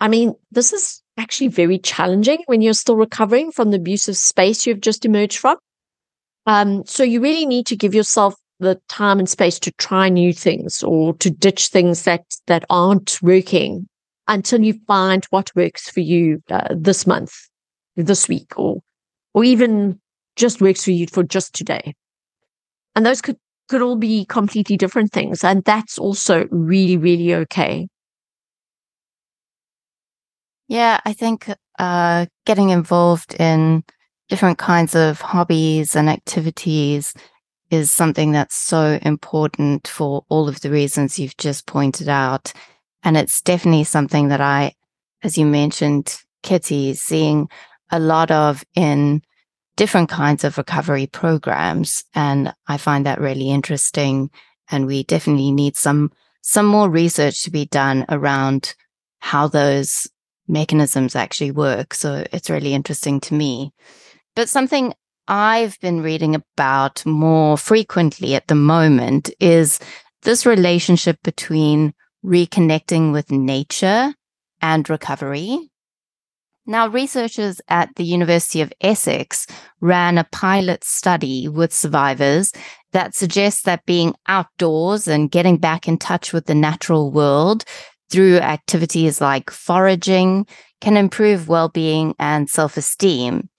I 0.00 0.08
mean, 0.08 0.34
this 0.50 0.72
is 0.72 1.02
actually 1.16 1.48
very 1.48 1.78
challenging 1.78 2.42
when 2.46 2.62
you're 2.62 2.72
still 2.72 2.96
recovering 2.96 3.52
from 3.52 3.70
the 3.70 3.76
abusive 3.76 4.16
space 4.16 4.66
you've 4.66 4.80
just 4.80 5.04
emerged 5.04 5.38
from. 5.38 5.56
Um, 6.46 6.84
so 6.86 7.02
you 7.02 7.20
really 7.20 7.46
need 7.46 7.66
to 7.66 7.76
give 7.76 7.94
yourself 7.94 8.34
the 8.60 8.80
time 8.88 9.18
and 9.18 9.28
space 9.28 9.58
to 9.60 9.72
try 9.72 10.08
new 10.08 10.32
things 10.32 10.82
or 10.82 11.14
to 11.14 11.30
ditch 11.30 11.68
things 11.68 12.04
that 12.04 12.24
that 12.46 12.64
aren't 12.70 13.20
working 13.22 13.88
until 14.28 14.62
you 14.62 14.74
find 14.86 15.24
what 15.30 15.50
works 15.56 15.90
for 15.90 16.00
you 16.00 16.42
uh, 16.50 16.68
this 16.70 17.06
month, 17.06 17.34
this 17.96 18.28
week, 18.28 18.52
or 18.56 18.80
or 19.34 19.44
even 19.44 20.00
just 20.36 20.60
works 20.60 20.84
for 20.84 20.92
you 20.92 21.06
for 21.06 21.22
just 21.22 21.54
today. 21.54 21.94
And 22.94 23.04
those 23.04 23.20
could 23.20 23.36
could 23.68 23.82
all 23.82 23.96
be 23.96 24.24
completely 24.24 24.76
different 24.76 25.12
things. 25.12 25.44
And 25.44 25.64
that's 25.64 25.98
also 25.98 26.46
really, 26.50 26.96
really 26.96 27.34
okay. 27.34 27.88
Yeah, 30.68 31.00
I 31.04 31.12
think 31.12 31.48
uh, 31.78 32.26
getting 32.46 32.70
involved 32.70 33.34
in 33.34 33.84
different 34.28 34.58
kinds 34.58 34.94
of 34.94 35.20
hobbies 35.20 35.96
and 35.96 36.08
activities 36.08 37.12
is 37.70 37.90
something 37.90 38.32
that's 38.32 38.56
so 38.56 38.98
important 39.02 39.86
for 39.86 40.24
all 40.28 40.48
of 40.48 40.60
the 40.60 40.70
reasons 40.70 41.18
you've 41.18 41.36
just 41.36 41.66
pointed 41.66 42.08
out. 42.08 42.52
And 43.02 43.16
it's 43.16 43.40
definitely 43.40 43.84
something 43.84 44.28
that 44.28 44.40
I, 44.40 44.74
as 45.22 45.38
you 45.38 45.46
mentioned, 45.46 46.18
Kitty, 46.42 46.90
is 46.90 47.00
seeing 47.00 47.48
a 47.90 47.98
lot 47.98 48.30
of 48.30 48.64
in 48.74 49.22
different 49.76 50.10
kinds 50.10 50.44
of 50.44 50.58
recovery 50.58 51.06
programs. 51.06 52.04
And 52.14 52.52
I 52.66 52.76
find 52.76 53.06
that 53.06 53.20
really 53.20 53.50
interesting. 53.50 54.30
And 54.70 54.86
we 54.86 55.04
definitely 55.04 55.52
need 55.52 55.76
some, 55.76 56.12
some 56.42 56.66
more 56.66 56.90
research 56.90 57.44
to 57.44 57.50
be 57.50 57.66
done 57.66 58.04
around 58.08 58.74
how 59.20 59.48
those 59.48 60.08
mechanisms 60.48 61.14
actually 61.14 61.52
work. 61.52 61.94
So 61.94 62.24
it's 62.32 62.50
really 62.50 62.74
interesting 62.74 63.20
to 63.20 63.34
me. 63.34 63.72
But 64.34 64.48
something 64.48 64.92
I've 65.32 65.78
been 65.78 66.02
reading 66.02 66.34
about 66.34 67.06
more 67.06 67.56
frequently 67.56 68.34
at 68.34 68.48
the 68.48 68.56
moment 68.56 69.30
is 69.38 69.78
this 70.22 70.44
relationship 70.44 71.18
between 71.22 71.94
reconnecting 72.24 73.12
with 73.12 73.30
nature 73.30 74.12
and 74.60 74.90
recovery. 74.90 75.70
Now, 76.66 76.88
researchers 76.88 77.60
at 77.68 77.94
the 77.94 78.02
University 78.02 78.60
of 78.60 78.72
Essex 78.80 79.46
ran 79.80 80.18
a 80.18 80.26
pilot 80.32 80.82
study 80.82 81.46
with 81.46 81.72
survivors 81.72 82.52
that 82.90 83.14
suggests 83.14 83.62
that 83.62 83.86
being 83.86 84.16
outdoors 84.26 85.06
and 85.06 85.30
getting 85.30 85.58
back 85.58 85.86
in 85.86 85.96
touch 85.96 86.32
with 86.32 86.46
the 86.46 86.56
natural 86.56 87.12
world 87.12 87.64
through 88.10 88.38
activities 88.38 89.20
like 89.20 89.48
foraging 89.50 90.44
can 90.80 90.96
improve 90.96 91.48
well-being 91.48 92.16
and 92.18 92.50
self-esteem. 92.50 93.49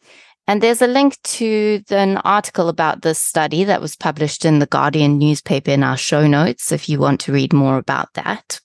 And 0.51 0.61
there's 0.61 0.81
a 0.81 0.87
link 0.87 1.15
to 1.39 1.81
an 1.91 2.17
article 2.17 2.67
about 2.67 3.03
this 3.03 3.19
study 3.19 3.63
that 3.63 3.79
was 3.79 3.95
published 3.95 4.43
in 4.43 4.59
the 4.59 4.65
Guardian 4.65 5.17
newspaper 5.17 5.71
in 5.71 5.81
our 5.81 5.95
show 5.95 6.27
notes 6.27 6.73
if 6.73 6.89
you 6.89 6.99
want 6.99 7.21
to 7.21 7.31
read 7.31 7.53
more 7.53 7.77
about 7.77 8.13
that. 8.15 8.59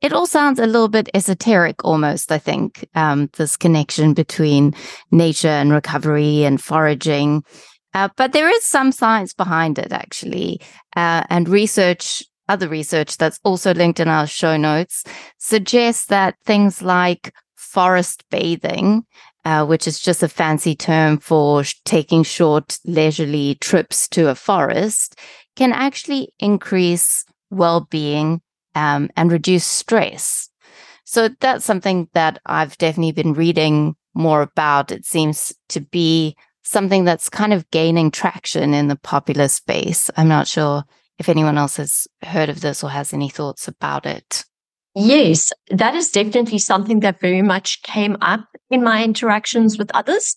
It 0.00 0.14
all 0.14 0.26
sounds 0.26 0.58
a 0.58 0.66
little 0.66 0.88
bit 0.88 1.10
esoteric 1.12 1.84
almost, 1.84 2.32
I 2.32 2.38
think, 2.38 2.88
um, 2.94 3.28
this 3.34 3.58
connection 3.58 4.14
between 4.14 4.74
nature 5.10 5.48
and 5.48 5.70
recovery 5.70 6.44
and 6.44 6.58
foraging. 6.58 7.44
Uh, 7.92 8.08
but 8.16 8.32
there 8.32 8.48
is 8.48 8.64
some 8.64 8.90
science 8.90 9.34
behind 9.34 9.78
it, 9.78 9.92
actually. 9.92 10.62
Uh, 10.96 11.24
and 11.28 11.46
research, 11.46 12.22
other 12.48 12.68
research 12.68 13.18
that's 13.18 13.38
also 13.44 13.74
linked 13.74 14.00
in 14.00 14.08
our 14.08 14.26
show 14.26 14.56
notes, 14.56 15.04
suggests 15.36 16.06
that 16.06 16.36
things 16.46 16.80
like 16.80 17.34
forest 17.54 18.24
bathing, 18.30 19.04
uh, 19.44 19.64
which 19.64 19.86
is 19.86 20.00
just 20.00 20.22
a 20.22 20.28
fancy 20.28 20.74
term 20.74 21.18
for 21.18 21.64
sh- 21.64 21.74
taking 21.84 22.22
short, 22.22 22.78
leisurely 22.84 23.56
trips 23.56 24.08
to 24.08 24.28
a 24.28 24.34
forest, 24.34 25.18
can 25.56 25.72
actually 25.72 26.32
increase 26.38 27.24
well 27.50 27.86
being 27.90 28.40
um, 28.74 29.10
and 29.16 29.30
reduce 29.30 29.64
stress. 29.64 30.48
So 31.04 31.28
that's 31.40 31.64
something 31.64 32.08
that 32.14 32.40
I've 32.46 32.78
definitely 32.78 33.12
been 33.12 33.34
reading 33.34 33.94
more 34.14 34.42
about. 34.42 34.90
It 34.90 35.04
seems 35.04 35.54
to 35.68 35.80
be 35.80 36.36
something 36.62 37.04
that's 37.04 37.28
kind 37.28 37.52
of 37.52 37.70
gaining 37.70 38.10
traction 38.10 38.72
in 38.72 38.88
the 38.88 38.96
popular 38.96 39.48
space. 39.48 40.10
I'm 40.16 40.28
not 40.28 40.48
sure 40.48 40.84
if 41.18 41.28
anyone 41.28 41.58
else 41.58 41.76
has 41.76 42.08
heard 42.22 42.48
of 42.48 42.60
this 42.60 42.82
or 42.82 42.90
has 42.90 43.12
any 43.12 43.28
thoughts 43.28 43.68
about 43.68 44.06
it. 44.06 44.44
Yes, 44.96 45.52
that 45.70 45.94
is 45.94 46.10
definitely 46.10 46.58
something 46.58 47.00
that 47.00 47.20
very 47.20 47.42
much 47.42 47.82
came 47.82 48.16
up 48.20 48.46
in 48.70 48.84
my 48.84 49.02
interactions 49.02 49.76
with 49.76 49.90
others 49.94 50.36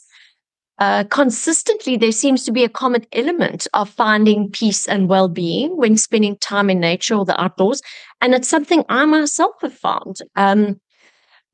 uh, 0.79 1.03
consistently, 1.05 1.97
there 1.97 2.11
seems 2.11 2.43
to 2.43 2.51
be 2.51 2.63
a 2.63 2.69
common 2.69 3.05
element 3.13 3.67
of 3.73 3.89
finding 3.89 4.49
peace 4.51 4.87
and 4.87 5.09
well 5.09 5.27
being 5.27 5.75
when 5.75 5.97
spending 5.97 6.37
time 6.37 6.69
in 6.69 6.79
nature 6.79 7.15
or 7.15 7.25
the 7.25 7.39
outdoors. 7.41 7.81
And 8.21 8.35
it's 8.35 8.47
something 8.47 8.83
I 8.87 9.05
myself 9.05 9.55
have 9.61 9.73
found. 9.73 10.17
Um, 10.35 10.79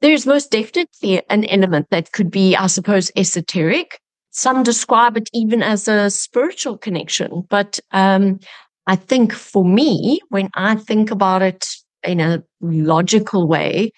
there's 0.01 0.25
most 0.25 0.51
definitely 0.51 1.21
an 1.29 1.45
element 1.45 1.87
that 1.89 2.11
could 2.11 2.29
be, 2.29 2.55
I 2.57 2.67
suppose, 2.67 3.11
esoteric. 3.15 3.99
Some 4.31 4.63
describe 4.63 5.15
it 5.15 5.29
even 5.33 5.63
as 5.63 5.87
a 5.87 6.09
spiritual 6.09 6.77
connection. 6.77 7.43
But 7.49 7.79
um, 7.91 8.39
I 8.87 8.97
think 8.97 9.31
for 9.31 9.63
me, 9.63 10.19
when 10.29 10.49
I 10.55 10.75
think 10.75 11.11
about 11.11 11.41
it 11.41 11.65
in 12.03 12.19
a 12.19 12.43
logical 12.61 13.47
way, 13.47 13.91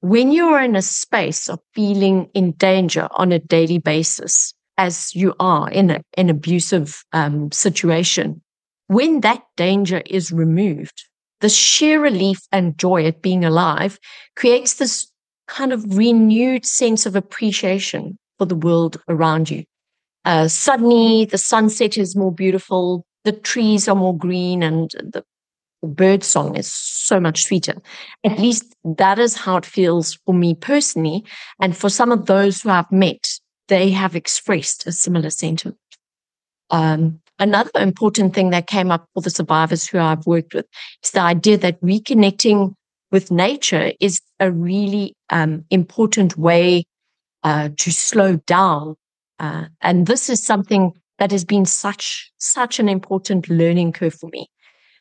when 0.00 0.30
you're 0.30 0.60
in 0.60 0.76
a 0.76 0.82
space 0.82 1.48
of 1.48 1.58
feeling 1.74 2.28
in 2.34 2.52
danger 2.52 3.08
on 3.12 3.32
a 3.32 3.38
daily 3.38 3.78
basis, 3.78 4.54
as 4.78 5.14
you 5.14 5.34
are 5.40 5.70
in 5.70 5.90
a, 5.90 6.02
an 6.16 6.28
abusive 6.30 7.02
um, 7.12 7.50
situation, 7.50 8.42
when 8.88 9.20
that 9.20 9.42
danger 9.56 10.02
is 10.06 10.30
removed, 10.30 11.08
the 11.40 11.48
sheer 11.48 12.00
relief 12.00 12.40
and 12.52 12.78
joy 12.78 13.04
at 13.04 13.22
being 13.22 13.44
alive 13.44 13.98
creates 14.36 14.74
this 14.74 15.10
kind 15.48 15.72
of 15.72 15.96
renewed 15.96 16.64
sense 16.64 17.06
of 17.06 17.16
appreciation 17.16 18.18
for 18.38 18.44
the 18.44 18.54
world 18.54 19.00
around 19.08 19.50
you. 19.50 19.64
Uh, 20.24 20.48
suddenly, 20.48 21.24
the 21.24 21.38
sunset 21.38 21.96
is 21.96 22.16
more 22.16 22.32
beautiful, 22.32 23.04
the 23.24 23.32
trees 23.32 23.88
are 23.88 23.94
more 23.94 24.16
green, 24.16 24.62
and 24.62 24.90
the 24.90 25.24
bird 25.82 26.24
song 26.24 26.56
is 26.56 26.70
so 26.70 27.20
much 27.20 27.44
sweeter. 27.44 27.74
At 28.24 28.38
least 28.38 28.74
that 28.84 29.18
is 29.18 29.36
how 29.36 29.56
it 29.56 29.66
feels 29.66 30.18
for 30.26 30.34
me 30.34 30.54
personally. 30.54 31.24
And 31.60 31.76
for 31.76 31.88
some 31.88 32.12
of 32.12 32.26
those 32.26 32.62
who 32.62 32.70
I've 32.70 32.90
met, 32.90 33.26
they 33.68 33.90
have 33.90 34.16
expressed 34.16 34.86
a 34.86 34.92
similar 34.92 35.30
sentiment. 35.30 35.78
Um, 36.70 37.20
another 37.38 37.70
important 37.76 38.34
thing 38.34 38.50
that 38.50 38.66
came 38.66 38.90
up 38.90 39.06
for 39.14 39.20
the 39.20 39.30
survivors 39.30 39.86
who 39.86 39.98
I've 39.98 40.26
worked 40.26 40.54
with 40.54 40.66
is 41.04 41.10
the 41.10 41.20
idea 41.20 41.58
that 41.58 41.80
reconnecting 41.80 42.74
with 43.12 43.30
nature 43.30 43.92
is 44.00 44.20
a 44.40 44.50
really 44.50 45.14
um, 45.30 45.64
important 45.70 46.36
way 46.36 46.84
uh, 47.44 47.68
to 47.76 47.92
slow 47.92 48.36
down. 48.46 48.96
Uh, 49.38 49.66
and 49.80 50.06
this 50.06 50.28
is 50.28 50.42
something 50.42 50.92
that 51.18 51.30
has 51.30 51.44
been 51.44 51.64
such 51.64 52.30
such 52.38 52.78
an 52.78 52.88
important 52.88 53.48
learning 53.48 53.92
curve 53.92 54.14
for 54.14 54.28
me. 54.30 54.48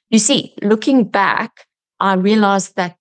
You 0.10 0.20
see, 0.20 0.54
looking 0.62 1.04
back, 1.06 1.66
I 2.00 2.14
realized 2.14 2.76
that 2.76 2.96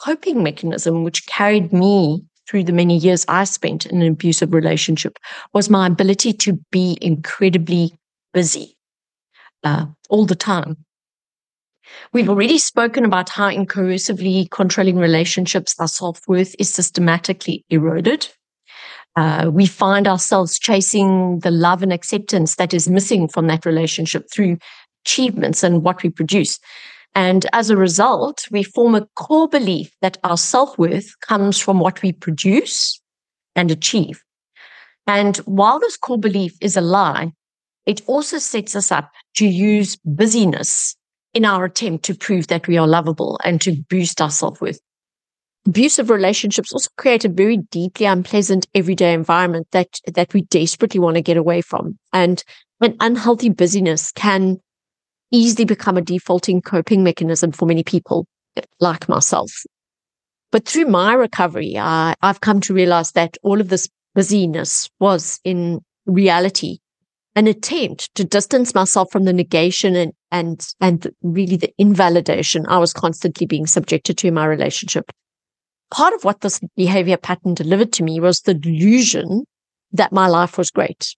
coping 0.00 0.42
mechanism 0.42 1.04
which 1.04 1.26
carried 1.26 1.72
me 1.72 2.24
through 2.48 2.64
the 2.64 2.72
many 2.72 2.96
years 2.96 3.24
I 3.28 3.44
spent 3.44 3.86
in 3.86 4.02
an 4.02 4.08
abusive 4.08 4.54
relationship 4.54 5.18
was 5.52 5.68
my 5.68 5.86
ability 5.86 6.32
to 6.34 6.58
be 6.70 6.96
incredibly 7.00 7.98
busy 8.32 8.76
uh, 9.64 9.86
all 10.08 10.26
the 10.26 10.36
time. 10.36 10.76
We've 12.12 12.28
already 12.28 12.58
spoken 12.58 13.04
about 13.04 13.28
how 13.28 13.48
in 13.48 13.66
coercively 13.66 14.50
controlling 14.50 14.96
relationships, 14.96 15.74
our 15.78 15.88
self 15.88 16.20
worth 16.26 16.54
is 16.58 16.72
systematically 16.72 17.64
eroded. 17.70 18.28
Uh, 19.14 19.50
we 19.52 19.66
find 19.66 20.06
ourselves 20.06 20.58
chasing 20.58 21.38
the 21.40 21.50
love 21.50 21.82
and 21.82 21.92
acceptance 21.92 22.56
that 22.56 22.74
is 22.74 22.88
missing 22.88 23.28
from 23.28 23.46
that 23.46 23.64
relationship 23.64 24.26
through 24.30 24.58
achievements 25.06 25.62
and 25.62 25.82
what 25.82 26.02
we 26.02 26.10
produce. 26.10 26.58
And 27.14 27.46
as 27.52 27.70
a 27.70 27.76
result, 27.76 28.44
we 28.50 28.62
form 28.62 28.94
a 28.94 29.06
core 29.14 29.48
belief 29.48 29.90
that 30.02 30.18
our 30.24 30.36
self 30.36 30.76
worth 30.78 31.18
comes 31.20 31.58
from 31.58 31.80
what 31.80 32.02
we 32.02 32.12
produce 32.12 33.00
and 33.54 33.70
achieve. 33.70 34.22
And 35.06 35.36
while 35.38 35.78
this 35.78 35.96
core 35.96 36.18
belief 36.18 36.56
is 36.60 36.76
a 36.76 36.80
lie, 36.80 37.32
it 37.86 38.02
also 38.06 38.38
sets 38.38 38.74
us 38.74 38.90
up 38.90 39.10
to 39.36 39.46
use 39.46 39.96
busyness 40.04 40.96
in 41.32 41.44
our 41.44 41.64
attempt 41.64 42.04
to 42.06 42.14
prove 42.14 42.48
that 42.48 42.66
we 42.66 42.76
are 42.76 42.88
lovable 42.88 43.38
and 43.44 43.60
to 43.60 43.76
boost 43.88 44.20
our 44.20 44.30
self 44.30 44.60
worth. 44.60 44.80
Abusive 45.66 46.10
relationships 46.10 46.72
also 46.72 46.90
create 46.96 47.24
a 47.24 47.28
very 47.28 47.56
deeply 47.56 48.06
unpleasant 48.06 48.66
everyday 48.74 49.12
environment 49.12 49.66
that, 49.72 50.00
that 50.14 50.32
we 50.34 50.42
desperately 50.42 51.00
want 51.00 51.16
to 51.16 51.22
get 51.22 51.36
away 51.36 51.60
from. 51.60 51.98
And 52.12 52.42
an 52.80 52.96
unhealthy 53.00 53.48
busyness 53.48 54.12
can 54.12 54.58
easily 55.30 55.64
become 55.64 55.96
a 55.96 56.02
defaulting 56.02 56.62
coping 56.62 57.02
mechanism 57.02 57.52
for 57.52 57.66
many 57.66 57.82
people, 57.82 58.26
like 58.80 59.08
myself. 59.08 59.50
But 60.52 60.66
through 60.66 60.86
my 60.86 61.14
recovery, 61.14 61.76
I, 61.78 62.14
I've 62.22 62.40
come 62.40 62.60
to 62.62 62.74
realize 62.74 63.12
that 63.12 63.36
all 63.42 63.60
of 63.60 63.68
this 63.68 63.88
busyness 64.14 64.88
was 65.00 65.40
in 65.44 65.80
reality 66.06 66.78
an 67.36 67.46
attempt 67.46 68.12
to 68.14 68.24
distance 68.24 68.74
myself 68.74 69.12
from 69.12 69.24
the 69.24 69.32
negation 69.32 69.94
and 69.94 70.12
and 70.32 70.66
and 70.80 71.08
really 71.22 71.56
the 71.56 71.72
invalidation 71.78 72.64
I 72.66 72.78
was 72.78 72.94
constantly 72.94 73.46
being 73.46 73.66
subjected 73.66 74.16
to 74.18 74.28
in 74.28 74.34
my 74.34 74.46
relationship. 74.46 75.12
Part 75.92 76.14
of 76.14 76.24
what 76.24 76.40
this 76.40 76.60
behavior 76.76 77.18
pattern 77.18 77.54
delivered 77.54 77.92
to 77.92 78.02
me 78.02 78.18
was 78.18 78.40
the 78.40 78.54
delusion 78.54 79.44
that 79.92 80.12
my 80.12 80.26
life 80.26 80.58
was 80.58 80.70
great. 80.70 81.14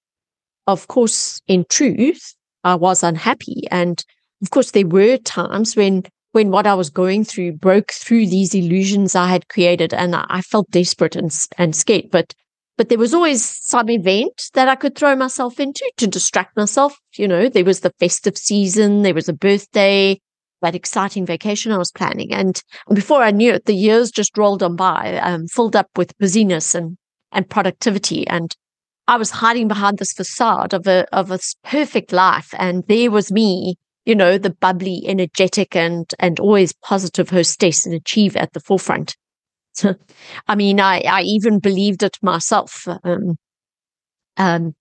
Of 0.66 0.88
course, 0.88 1.40
in 1.46 1.64
truth, 1.70 2.34
I 2.64 2.74
was 2.74 3.02
unhappy. 3.02 3.64
And 3.70 4.02
of 4.42 4.50
course, 4.50 4.70
there 4.70 4.86
were 4.86 5.16
times 5.18 5.76
when 5.76 6.04
when 6.32 6.50
what 6.50 6.66
I 6.66 6.74
was 6.74 6.90
going 6.90 7.24
through 7.24 7.52
broke 7.52 7.90
through 7.92 8.26
these 8.26 8.54
illusions 8.54 9.14
I 9.14 9.28
had 9.28 9.48
created, 9.48 9.94
and 9.94 10.14
I 10.14 10.42
felt 10.42 10.70
desperate 10.70 11.16
and 11.16 11.32
and 11.56 11.74
scared. 11.74 12.10
But 12.10 12.34
but 12.76 12.88
there 12.88 12.98
was 12.98 13.14
always 13.14 13.44
some 13.44 13.90
event 13.90 14.50
that 14.54 14.68
I 14.68 14.76
could 14.76 14.94
throw 14.94 15.16
myself 15.16 15.58
into 15.58 15.90
to 15.96 16.06
distract 16.06 16.56
myself. 16.56 16.96
You 17.16 17.26
know, 17.26 17.48
there 17.48 17.64
was 17.64 17.80
the 17.80 17.92
festive 17.98 18.38
season, 18.38 19.02
there 19.02 19.14
was 19.14 19.28
a 19.28 19.32
birthday, 19.32 20.20
that 20.62 20.76
exciting 20.76 21.26
vacation 21.26 21.72
I 21.72 21.78
was 21.78 21.90
planning, 21.90 22.32
and 22.32 22.60
before 22.92 23.22
I 23.22 23.30
knew 23.30 23.52
it, 23.54 23.64
the 23.64 23.74
years 23.74 24.10
just 24.10 24.36
rolled 24.36 24.62
on 24.62 24.76
by, 24.76 25.18
um, 25.18 25.46
filled 25.48 25.76
up 25.76 25.88
with 25.96 26.16
busyness 26.18 26.74
and 26.74 26.96
and 27.32 27.48
productivity 27.48 28.26
and 28.26 28.54
I 29.08 29.16
was 29.16 29.30
hiding 29.30 29.68
behind 29.68 29.98
this 29.98 30.12
facade 30.12 30.74
of 30.74 30.86
a 30.86 31.06
of 31.16 31.30
a 31.30 31.38
perfect 31.64 32.12
life, 32.12 32.54
and 32.58 32.84
there 32.88 33.10
was 33.10 33.32
me, 33.32 33.76
you 34.04 34.14
know, 34.14 34.36
the 34.36 34.50
bubbly, 34.50 35.02
energetic, 35.06 35.74
and 35.74 36.12
and 36.18 36.38
always 36.38 36.74
positive 36.84 37.30
hostess 37.30 37.86
and 37.86 37.94
achiever 37.94 38.38
at 38.38 38.52
the 38.52 38.60
forefront. 38.60 39.16
So, 39.72 39.94
I 40.46 40.54
mean, 40.54 40.78
I 40.78 41.00
I 41.00 41.22
even 41.22 41.58
believed 41.58 42.02
it 42.02 42.18
myself. 42.22 42.86
Um, 43.02 43.36
um, 44.36 44.74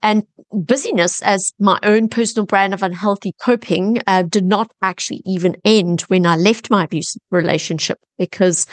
and 0.00 0.24
busyness 0.52 1.20
as 1.22 1.52
my 1.58 1.78
own 1.82 2.08
personal 2.08 2.46
brand 2.46 2.72
of 2.72 2.82
unhealthy 2.82 3.34
coping 3.40 4.00
uh, 4.06 4.22
did 4.22 4.44
not 4.44 4.70
actually 4.80 5.22
even 5.26 5.56
end 5.64 6.02
when 6.02 6.24
I 6.24 6.36
left 6.36 6.70
my 6.70 6.84
abusive 6.84 7.20
relationship 7.30 7.98
because 8.16 8.66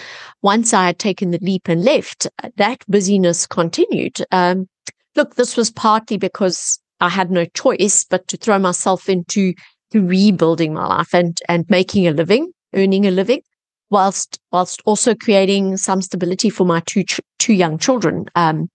once 0.44 0.74
I 0.74 0.86
had 0.86 1.00
taken 1.00 1.32
the 1.32 1.40
leap 1.42 1.68
and 1.68 1.84
left, 1.84 2.28
that 2.58 2.84
busyness 2.88 3.48
continued. 3.48 4.24
Um, 4.32 4.68
look, 5.16 5.36
this 5.36 5.58
was 5.58 5.72
partly 5.72 6.18
because 6.18 6.80
I 7.00 7.10
had 7.10 7.32
no 7.32 7.46
choice 7.46 8.04
but 8.04 8.28
to 8.28 8.38
throw 8.38 8.60
myself 8.60 9.10
into 9.10 9.54
to 9.92 10.06
rebuilding 10.06 10.74
my 10.74 10.88
life 10.88 11.14
and 11.14 11.38
and 11.48 11.66
making 11.70 12.08
a 12.08 12.12
living, 12.12 12.52
earning 12.74 13.06
a 13.06 13.12
living, 13.12 13.42
whilst 13.90 14.40
whilst 14.52 14.82
also 14.86 15.16
creating 15.16 15.78
some 15.78 16.02
stability 16.02 16.50
for 16.50 16.66
my 16.66 16.82
two 16.86 17.04
two 17.40 17.54
young 17.54 17.78
children. 17.78 18.26
Um, 18.36 18.70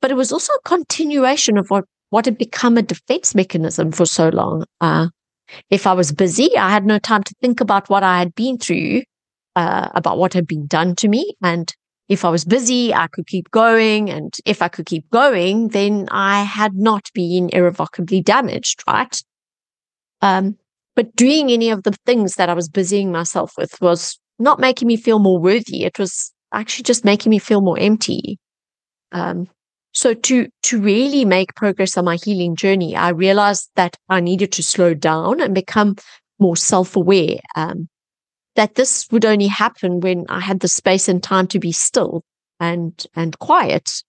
but 0.00 0.10
it 0.10 0.14
was 0.14 0.32
also 0.32 0.52
a 0.54 0.68
continuation 0.68 1.58
of 1.58 1.70
what 1.70 1.84
what 2.10 2.24
had 2.24 2.38
become 2.38 2.76
a 2.76 2.82
defense 2.82 3.34
mechanism 3.34 3.92
for 3.92 4.06
so 4.06 4.28
long. 4.30 4.64
Uh, 4.80 5.08
if 5.68 5.86
I 5.86 5.92
was 5.92 6.12
busy, 6.12 6.56
I 6.56 6.70
had 6.70 6.86
no 6.86 6.98
time 6.98 7.22
to 7.24 7.34
think 7.40 7.60
about 7.60 7.88
what 7.88 8.02
I 8.02 8.18
had 8.18 8.34
been 8.34 8.58
through, 8.58 9.02
uh, 9.56 9.88
about 9.94 10.18
what 10.18 10.32
had 10.32 10.46
been 10.46 10.66
done 10.66 10.94
to 10.96 11.08
me, 11.08 11.34
and 11.42 11.72
if 12.10 12.24
I 12.24 12.28
was 12.28 12.44
busy, 12.44 12.92
I 12.92 13.06
could 13.06 13.28
keep 13.28 13.50
going. 13.52 14.10
And 14.10 14.34
if 14.44 14.60
I 14.62 14.68
could 14.68 14.84
keep 14.84 15.08
going, 15.10 15.68
then 15.68 16.08
I 16.10 16.42
had 16.42 16.74
not 16.74 17.08
been 17.14 17.48
irrevocably 17.52 18.20
damaged, 18.20 18.82
right? 18.86 19.16
Um, 20.20 20.56
but 20.96 21.14
doing 21.14 21.52
any 21.52 21.70
of 21.70 21.84
the 21.84 21.96
things 22.06 22.34
that 22.34 22.48
I 22.48 22.54
was 22.54 22.68
busying 22.68 23.12
myself 23.12 23.52
with 23.56 23.80
was 23.80 24.18
not 24.40 24.58
making 24.58 24.88
me 24.88 24.96
feel 24.96 25.20
more 25.20 25.38
worthy. 25.38 25.84
It 25.84 26.00
was 26.00 26.32
actually 26.52 26.82
just 26.82 27.04
making 27.04 27.30
me 27.30 27.38
feel 27.38 27.60
more 27.60 27.78
empty. 27.78 28.38
Um, 29.12 29.48
so 29.92 30.12
to 30.12 30.48
to 30.64 30.80
really 30.80 31.24
make 31.24 31.54
progress 31.54 31.96
on 31.96 32.04
my 32.04 32.16
healing 32.16 32.56
journey, 32.56 32.96
I 32.96 33.10
realized 33.10 33.70
that 33.76 33.96
I 34.08 34.20
needed 34.20 34.50
to 34.52 34.64
slow 34.64 34.94
down 34.94 35.40
and 35.40 35.54
become 35.54 35.94
more 36.40 36.56
self-aware. 36.56 37.38
Um, 37.54 37.88
that 38.60 38.74
this 38.74 39.08
would 39.10 39.24
only 39.24 39.46
happen 39.46 40.00
when 40.00 40.26
I 40.28 40.38
had 40.38 40.60
the 40.60 40.68
space 40.68 41.08
and 41.08 41.22
time 41.22 41.46
to 41.46 41.58
be 41.58 41.72
still 41.72 42.22
and 42.60 42.92
and 43.16 43.38
quiet 43.38 44.04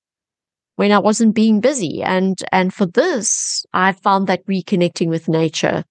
when 0.75 0.91
I 0.91 0.99
wasn't 0.99 1.35
being 1.35 1.61
busy. 1.61 2.03
And 2.03 2.37
and 2.51 2.73
for 2.73 2.85
this, 2.85 3.65
I 3.71 3.93
found 3.93 4.27
that 4.27 4.45
reconnecting 4.47 5.07
with 5.07 5.29
nature 5.29 5.85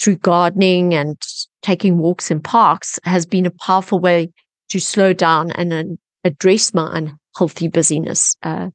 through 0.00 0.16
gardening 0.16 0.92
and 0.92 1.16
taking 1.62 1.98
walks 1.98 2.32
in 2.32 2.40
parks 2.40 2.98
has 3.04 3.26
been 3.26 3.46
a 3.46 3.52
powerful 3.52 4.00
way 4.00 4.32
to 4.70 4.80
slow 4.80 5.12
down 5.12 5.52
and 5.52 5.96
address 6.24 6.74
my 6.74 6.90
unhealthy 6.98 7.68
busyness. 7.68 8.34
Uh, 8.42 8.70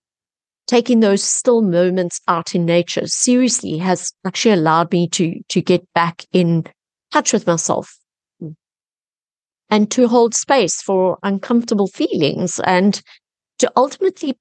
taking 0.67 1.01
those 1.01 1.21
still 1.21 1.61
moments 1.61 2.21
out 2.29 2.55
in 2.55 2.63
nature 2.63 3.05
seriously 3.05 3.79
has 3.79 4.13
actually 4.25 4.53
allowed 4.53 4.93
me 4.93 5.09
to 5.09 5.41
to 5.49 5.61
get 5.61 5.83
back 5.93 6.23
in 6.31 6.63
touch 7.11 7.33
with 7.33 7.45
myself 7.45 7.99
and 9.75 9.91
to 9.91 10.07
hold 10.07 10.33
space 10.33 10.81
for 10.81 11.17
uncomfortable 11.21 11.87
feelings 11.87 12.61
and 12.63 13.01
to 13.59 13.69
ultimately 13.75 14.37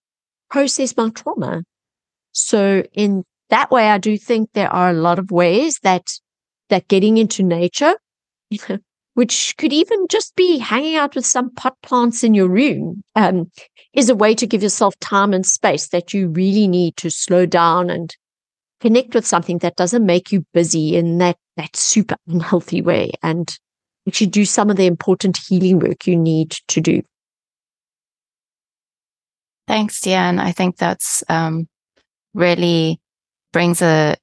process 0.49 0.97
my 0.97 1.09
trauma. 1.09 1.65
So 2.31 2.85
in 2.93 3.25
that 3.51 3.73
way, 3.73 3.89
I 3.89 3.99
do 3.99 4.17
think 4.17 4.51
there 4.53 4.73
are 4.73 4.91
a 4.91 5.01
lot 5.09 5.19
of 5.19 5.33
ways 5.33 5.81
that, 5.83 6.07
that 6.69 6.87
getting 6.87 7.19
into 7.19 7.43
nature, 7.43 7.97
which 9.15 9.57
could 9.59 9.73
even 9.73 10.07
just 10.09 10.37
be 10.37 10.59
hanging 10.59 10.95
out 10.95 11.17
with 11.17 11.27
some 11.27 11.53
pot 11.53 11.75
plants 11.83 12.23
in 12.23 12.35
your 12.35 12.49
room, 12.49 13.03
um, 13.17 13.51
is 13.93 14.09
a 14.09 14.15
way 14.15 14.37
to 14.37 14.47
give 14.47 14.63
yourself 14.63 14.97
time 15.01 15.35
and 15.35 15.45
space 15.45 15.89
that 15.89 16.15
you 16.15 16.29
really 16.29 16.69
need 16.69 16.97
to 16.99 17.11
slow 17.11 17.45
down 17.45 17.91
and 17.91 18.15
connect 18.81 19.17
with 19.17 19.27
something 19.27 19.59
that 19.59 19.75
doesn't 19.75 20.07
make 20.07 20.31
you 20.31 20.47
busy 20.55 20.95
in 20.95 21.19
that, 21.19 21.39
that 21.57 21.75
super 21.75 22.15
unhealthy 22.29 22.83
way. 22.83 23.11
And 23.21 23.53
actually 24.07 24.27
do 24.29 24.45
some 24.45 24.71
of 24.71 24.77
the 24.77 24.87
important 24.87 25.39
healing 25.49 25.79
work 25.79 26.07
you 26.07 26.17
need 26.17 26.53
to 26.69 26.81
do. 26.81 27.03
Thanks, 29.67 30.01
Dee-Anne. 30.01 30.39
I 30.39 30.53
think 30.53 30.77
that's 30.77 31.25
um, 31.29 31.69
really 32.35 33.01
brings 33.53 33.81
a, 33.81 34.17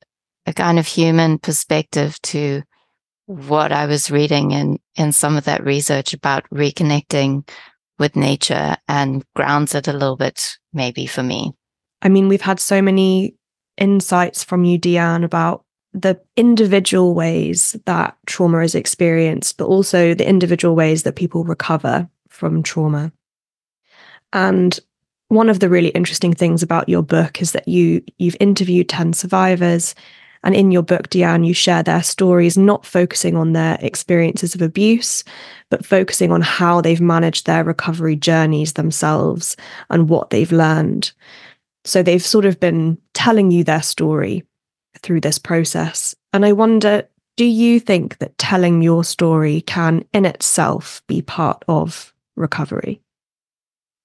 a 0.46 0.54
kind 0.54 0.78
of 0.78 0.86
human 0.86 1.40
perspective 1.40 2.22
to 2.22 2.62
what 3.26 3.72
I 3.72 3.86
was 3.86 4.12
reading 4.12 4.52
in, 4.52 4.78
in 4.96 5.12
some 5.12 5.38
of 5.38 5.46
that 5.46 5.64
research 5.64 6.14
about 6.14 6.48
reconnecting 6.54 7.48
with 7.98 8.16
nature 8.16 8.76
and 8.88 9.24
grounds 9.36 9.74
it 9.74 9.88
a 9.88 9.94
little 9.94 10.18
bit, 10.18 10.58
maybe 10.74 11.06
for 11.06 11.24
me. 11.24 11.54
I 12.02 12.10
mean, 12.10 12.28
we've 12.28 12.42
had 12.42 12.60
so 12.60 12.82
many 12.82 13.36
insights 13.78 14.44
from 14.44 14.64
you, 14.64 14.78
Dee-Anne, 14.78 15.24
about 15.24 15.64
the 15.94 16.20
individual 16.38 17.14
ways 17.14 17.76
that 17.86 18.16
trauma 18.26 18.60
is 18.60 18.76
experienced, 18.76 19.58
but 19.58 19.66
also 19.66 20.14
the 20.14 20.28
individual 20.28 20.76
ways 20.76 21.04
that 21.04 21.16
people 21.16 21.44
recover 21.44 22.10
from 22.30 22.64
trauma. 22.64 23.12
And 24.34 24.80
one 25.28 25.50
of 25.50 25.60
the 25.60 25.70
really 25.70 25.90
interesting 25.90 26.34
things 26.34 26.62
about 26.62 26.90
your 26.90 27.04
book 27.04 27.42
is 27.42 27.54
that 27.54 27.68
you 27.68 28.04
you've 28.18 28.38
interviewed 28.40 28.90
10 28.90 29.14
survivors 29.14 29.96
and 30.44 30.56
in 30.56 30.72
your 30.72 30.82
book 30.82 31.10
Dee-Anne 31.10 31.46
you 31.46 31.54
share 31.54 31.84
their 31.84 32.04
stories 32.04 32.58
not 32.58 32.86
focusing 32.86 33.38
on 33.38 33.54
their 33.54 33.78
experiences 33.82 34.56
of 34.56 34.62
abuse 34.62 35.24
but 35.70 35.86
focusing 35.86 36.34
on 36.34 36.42
how 36.42 36.82
they've 36.82 37.00
managed 37.00 37.46
their 37.46 37.64
recovery 37.64 38.18
journeys 38.18 38.74
themselves 38.74 39.56
and 39.90 40.10
what 40.10 40.32
they've 40.32 40.52
learned 40.52 41.14
so 41.86 42.04
they've 42.04 42.22
sort 42.22 42.46
of 42.46 42.60
been 42.60 42.98
telling 43.14 43.52
you 43.52 43.64
their 43.64 43.82
story 43.82 44.44
through 45.00 45.22
this 45.22 45.40
process 45.40 46.16
and 46.34 46.46
i 46.46 46.52
wonder 46.52 47.08
do 47.38 47.46
you 47.46 47.80
think 47.80 48.18
that 48.18 48.38
telling 48.38 48.82
your 48.82 49.04
story 49.04 49.62
can 49.62 50.04
in 50.14 50.26
itself 50.26 51.02
be 51.08 51.22
part 51.22 51.64
of 51.68 52.14
recovery 52.36 53.02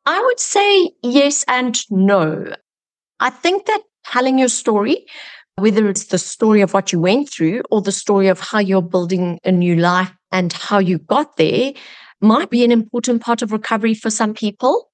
I 0.07 0.23
would 0.23 0.39
say 0.39 0.93
yes 1.03 1.45
and 1.49 1.79
no. 1.91 2.53
I 3.19 3.31
think 3.31 3.67
that 3.67 3.83
telling 4.05 4.39
your 4.39 4.49
story, 4.49 5.05
whether 5.57 5.89
it's 5.89 6.07
the 6.07 6.19
story 6.19 6.61
of 6.61 6.73
what 6.73 6.93
you 6.93 7.01
went 7.01 7.29
through 7.29 7.63
or 7.73 7.83
the 7.83 7.93
story 7.93 8.29
of 8.29 8.39
how 8.39 8.61
you're 8.61 8.83
building 8.83 9.41
a 9.45 9.51
new 9.51 9.75
life 9.75 10.13
and 10.31 10.53
how 10.53 10.79
you 10.79 10.99
got 10.99 11.37
there, 11.37 11.73
might 12.21 12.51
be 12.51 12.65
an 12.65 12.71
important 12.71 13.21
part 13.21 13.43
of 13.43 13.51
recovery 13.51 13.95
for 13.95 14.11
some 14.11 14.33
people. 14.33 14.91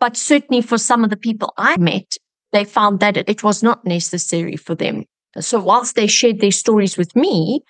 But 0.00 0.16
certainly 0.16 0.62
for 0.62 0.78
some 0.78 1.04
of 1.04 1.10
the 1.10 1.16
people 1.16 1.52
I 1.58 1.76
met, 1.76 2.16
they 2.52 2.64
found 2.64 3.00
that 3.00 3.16
it 3.16 3.42
was 3.42 3.62
not 3.62 3.84
necessary 3.84 4.56
for 4.56 4.74
them. 4.74 5.04
So 5.40 5.60
whilst 5.60 5.96
they 5.96 6.06
shared 6.06 6.40
their 6.40 6.50
stories 6.50 6.96
with 6.96 7.14
me, 7.16 7.62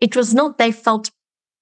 it 0.00 0.14
was 0.14 0.34
not 0.34 0.58
they 0.58 0.72
felt 0.72 1.10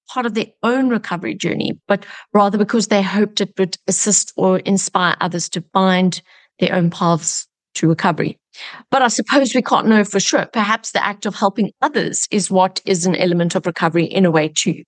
part 0.09 0.27
of 0.27 0.35
their 0.35 0.47
own 0.63 0.89
recovery 0.89 1.35
journey, 1.35 1.79
but 1.89 2.05
rather 2.33 2.59
because 2.59 2.89
they 2.89 3.03
hoped 3.03 3.41
it 3.41 3.53
would 3.59 3.77
assist 3.87 4.33
or 4.37 4.59
inspire 4.61 5.17
others 5.21 5.49
to 5.51 5.65
find 5.73 6.21
their 6.59 6.75
own 6.75 6.91
paths 6.91 7.47
to 7.75 7.89
recovery. 7.89 8.39
But 8.91 9.03
I 9.03 9.09
suppose 9.09 9.55
we 9.55 9.63
can't 9.63 9.89
know 9.89 10.05
for 10.05 10.21
sure. 10.21 10.47
Perhaps 10.47 10.93
the 10.93 11.05
act 11.05 11.27
of 11.27 11.35
helping 11.35 11.73
others 11.83 12.27
is 12.31 12.51
what 12.51 12.81
is 12.85 13.07
an 13.07 13.17
element 13.17 13.55
of 13.55 13.67
recovery 13.67 14.05
in 14.05 14.25
a 14.25 14.31
way 14.31 14.49
too. 14.49 14.83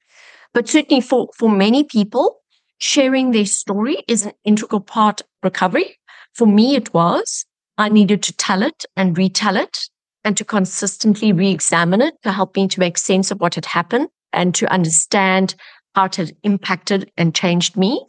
But 0.53 0.68
certainly 0.68 1.01
for, 1.01 1.29
for 1.37 1.51
many 1.51 1.83
people, 1.83 2.40
sharing 2.79 3.31
their 3.31 3.46
story 3.46 4.05
is 4.07 4.27
an 4.27 4.33
integral 4.44 4.81
part 4.81 5.22
of 5.22 5.27
recovery. 5.42 5.99
For 6.35 6.46
me, 6.46 6.77
it 6.77 6.92
was. 6.92 7.45
I 7.78 7.88
needed 7.88 8.22
to 8.24 8.32
tell 8.32 8.62
it 8.62 8.84
and 8.96 9.16
retell 9.16 9.56
it 9.56 9.78
and 10.24 10.36
to 10.36 10.44
consistently 10.44 11.32
re-examine 11.32 12.00
it 12.00 12.14
to 12.22 12.32
help 12.32 12.56
me 12.56 12.68
to 12.68 12.80
make 12.80 12.98
sense 12.98 13.30
of 13.30 13.40
what 13.40 13.54
had 13.54 13.66
happened 13.66 14.08
and 14.32 14.54
to 14.54 14.70
understand 14.72 15.54
how 15.94 16.06
it 16.06 16.16
had 16.16 16.36
impacted 16.42 17.10
and 17.16 17.34
changed 17.34 17.76
me. 17.76 18.04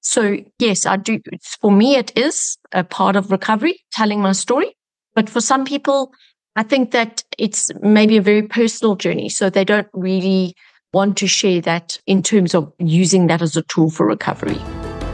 So 0.00 0.38
yes, 0.58 0.86
I 0.86 0.96
do. 0.96 1.20
For 1.60 1.70
me, 1.70 1.96
it 1.96 2.16
is 2.16 2.56
a 2.72 2.84
part 2.84 3.16
of 3.16 3.30
recovery, 3.30 3.80
telling 3.92 4.20
my 4.20 4.32
story. 4.32 4.74
But 5.14 5.28
for 5.28 5.40
some 5.40 5.64
people, 5.64 6.12
I 6.54 6.62
think 6.62 6.92
that 6.92 7.22
it's 7.38 7.70
maybe 7.82 8.16
a 8.16 8.22
very 8.22 8.42
personal 8.42 8.96
journey. 8.96 9.28
So 9.28 9.50
they 9.50 9.64
don't 9.64 9.88
really 9.92 10.54
want 10.92 11.16
to 11.18 11.26
share 11.26 11.60
that 11.62 12.00
in 12.06 12.22
terms 12.22 12.54
of 12.54 12.72
using 12.78 13.26
that 13.26 13.42
as 13.42 13.56
a 13.56 13.62
tool 13.62 13.90
for 13.90 14.06
recovery. 14.06 14.58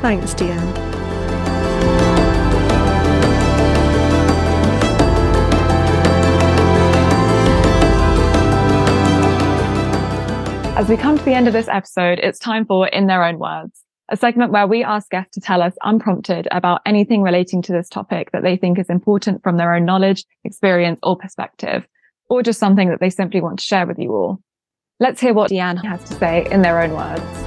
Thanks, 0.03 0.35
Dee-Anne. 0.35 0.92
As 10.83 10.89
we 10.89 10.97
come 10.97 11.17
to 11.17 11.25
the 11.25 11.33
end 11.33 11.47
of 11.47 11.53
this 11.53 11.69
episode, 11.69 12.19
it's 12.19 12.41
time 12.41 12.67
for 12.67 12.89
In 12.89 13.07
Their 13.07 13.23
Own 13.23 13.39
Words, 13.39 13.85
a 14.09 14.17
segment 14.17 14.51
where 14.51 14.67
we 14.67 14.83
ask 14.83 15.09
guests 15.11 15.33
to 15.35 15.41
tell 15.41 15.63
us 15.63 15.75
unprompted 15.85 16.49
about 16.51 16.81
anything 16.85 17.23
relating 17.23 17.63
to 17.63 17.73
this 17.73 17.89
topic 17.89 18.33
that 18.33 18.43
they 18.43 18.57
think 18.57 18.81
is 18.81 18.91
important 18.91 19.45
from 19.45 19.59
their 19.59 19.73
own 19.75 19.85
knowledge, 19.85 20.25
experience, 20.43 20.99
or 21.05 21.17
perspective, 21.17 21.87
or 22.29 22.43
just 22.43 22.59
something 22.59 22.89
that 22.89 22.99
they 22.99 23.11
simply 23.11 23.41
want 23.41 23.61
to 23.61 23.65
share 23.65 23.87
with 23.87 24.01
you 24.01 24.13
all. 24.13 24.41
Let's 24.99 25.21
hear 25.21 25.33
what 25.33 25.51
Dee-Anne 25.51 25.77
has 25.77 26.03
to 26.03 26.15
say 26.17 26.49
in 26.51 26.63
their 26.63 26.83
own 26.83 26.95
words. 26.95 27.42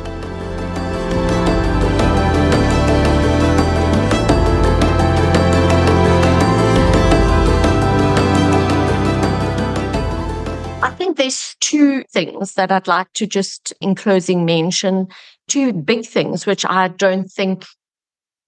There's 11.18 11.56
two 11.60 12.04
things 12.12 12.54
that 12.54 12.72
I'd 12.72 12.88
like 12.88 13.12
to 13.14 13.26
just 13.26 13.74
in 13.82 13.96
closing 13.96 14.46
mention, 14.46 15.08
two 15.48 15.74
big 15.74 16.06
things 16.06 16.46
which 16.46 16.66
I 16.66 16.90
don't 16.90 17.32
think 17.32 17.66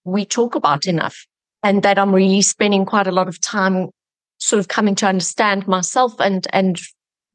we 0.04 0.26
talk 0.26 0.56
about 0.56 0.86
enough 0.86 1.26
and 1.64 1.84
that 1.84 1.98
I'm 1.98 2.14
really 2.14 2.42
spending 2.42 2.86
quite 2.86 3.08
a 3.08 3.12
lot 3.12 3.28
of 3.28 3.42
time 3.42 3.90
sort 4.40 4.60
of 4.60 4.68
coming 4.68 4.96
to 4.96 5.08
understand 5.08 5.68
myself 5.68 6.20
and 6.20 6.46
and 6.54 6.80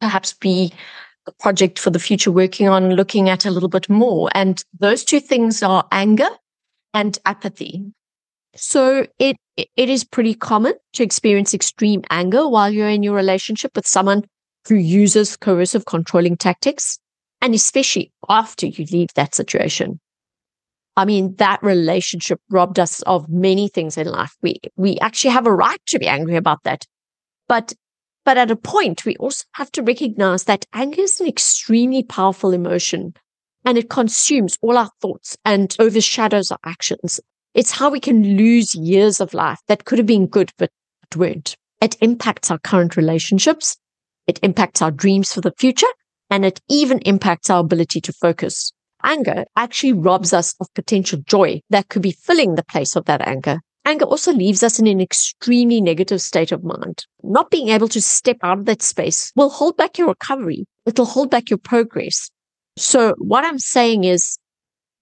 perhaps 0.00 0.32
be 0.34 0.72
a 1.26 1.32
project 1.32 1.78
for 1.78 1.90
the 1.90 1.98
future 1.98 2.30
working 2.30 2.68
on 2.68 2.94
looking 2.94 3.28
at 3.28 3.44
a 3.44 3.50
little 3.50 3.68
bit 3.68 3.88
more. 3.88 4.30
And 4.34 4.62
those 4.78 5.04
two 5.04 5.20
things 5.20 5.62
are 5.62 5.86
anger 5.92 6.28
and 6.94 7.18
apathy. 7.26 7.84
So 8.54 9.06
it 9.18 9.36
it 9.56 9.88
is 9.88 10.04
pretty 10.04 10.34
common 10.34 10.74
to 10.94 11.02
experience 11.02 11.52
extreme 11.52 12.02
anger 12.10 12.48
while 12.48 12.70
you're 12.70 12.88
in 12.88 13.02
your 13.02 13.14
relationship 13.14 13.72
with 13.74 13.86
someone 13.86 14.24
who 14.68 14.76
uses 14.76 15.36
coercive 15.36 15.84
controlling 15.86 16.36
tactics, 16.36 16.98
and 17.40 17.54
especially 17.54 18.12
after 18.28 18.66
you 18.66 18.86
leave 18.90 19.08
that 19.14 19.34
situation. 19.34 20.00
I 20.96 21.04
mean, 21.04 21.34
that 21.36 21.62
relationship 21.62 22.40
robbed 22.50 22.78
us 22.78 23.00
of 23.02 23.28
many 23.28 23.68
things 23.68 23.96
in 23.96 24.06
life. 24.06 24.34
We 24.42 24.60
we 24.76 24.98
actually 24.98 25.32
have 25.32 25.46
a 25.46 25.54
right 25.54 25.80
to 25.86 25.98
be 25.98 26.06
angry 26.06 26.36
about 26.36 26.62
that. 26.64 26.84
But 27.48 27.72
but 28.24 28.38
at 28.38 28.50
a 28.50 28.56
point, 28.56 29.04
we 29.04 29.16
also 29.16 29.44
have 29.54 29.72
to 29.72 29.82
recognize 29.82 30.44
that 30.44 30.66
anger 30.72 31.00
is 31.02 31.20
an 31.20 31.26
extremely 31.26 32.02
powerful 32.02 32.52
emotion 32.52 33.14
and 33.64 33.78
it 33.78 33.90
consumes 33.90 34.58
all 34.60 34.76
our 34.76 34.90
thoughts 35.00 35.36
and 35.44 35.74
overshadows 35.78 36.50
our 36.50 36.58
actions. 36.64 37.20
It's 37.54 37.70
how 37.70 37.90
we 37.90 38.00
can 38.00 38.36
lose 38.36 38.74
years 38.74 39.20
of 39.20 39.34
life 39.34 39.60
that 39.68 39.84
could 39.84 39.98
have 39.98 40.06
been 40.06 40.26
good, 40.26 40.50
but 40.58 40.70
weren't. 41.16 41.56
It 41.80 41.96
impacts 42.00 42.50
our 42.50 42.58
current 42.58 42.96
relationships. 42.96 43.76
It 44.26 44.38
impacts 44.42 44.82
our 44.82 44.90
dreams 44.90 45.32
for 45.32 45.40
the 45.40 45.52
future 45.58 45.86
and 46.30 46.44
it 46.44 46.60
even 46.68 46.98
impacts 47.00 47.50
our 47.50 47.60
ability 47.60 48.00
to 48.02 48.12
focus. 48.12 48.72
Anger 49.04 49.44
actually 49.56 49.92
robs 49.92 50.32
us 50.32 50.54
of 50.60 50.72
potential 50.74 51.18
joy 51.26 51.60
that 51.70 51.88
could 51.88 52.02
be 52.02 52.12
filling 52.12 52.54
the 52.54 52.64
place 52.64 52.94
of 52.94 53.04
that 53.06 53.26
anger. 53.26 53.58
Anger 53.84 54.04
also 54.04 54.32
leaves 54.32 54.62
us 54.62 54.78
in 54.78 54.86
an 54.86 55.00
extremely 55.00 55.80
negative 55.80 56.20
state 56.20 56.52
of 56.52 56.62
mind. 56.62 57.04
Not 57.22 57.50
being 57.50 57.68
able 57.68 57.88
to 57.88 58.00
step 58.00 58.36
out 58.42 58.58
of 58.58 58.64
that 58.66 58.80
space 58.80 59.32
will 59.34 59.50
hold 59.50 59.76
back 59.76 59.98
your 59.98 60.08
recovery. 60.08 60.66
It'll 60.86 61.04
hold 61.04 61.30
back 61.30 61.50
your 61.50 61.58
progress. 61.58 62.30
So 62.78 63.14
what 63.18 63.44
I'm 63.44 63.58
saying 63.58 64.04
is 64.04 64.38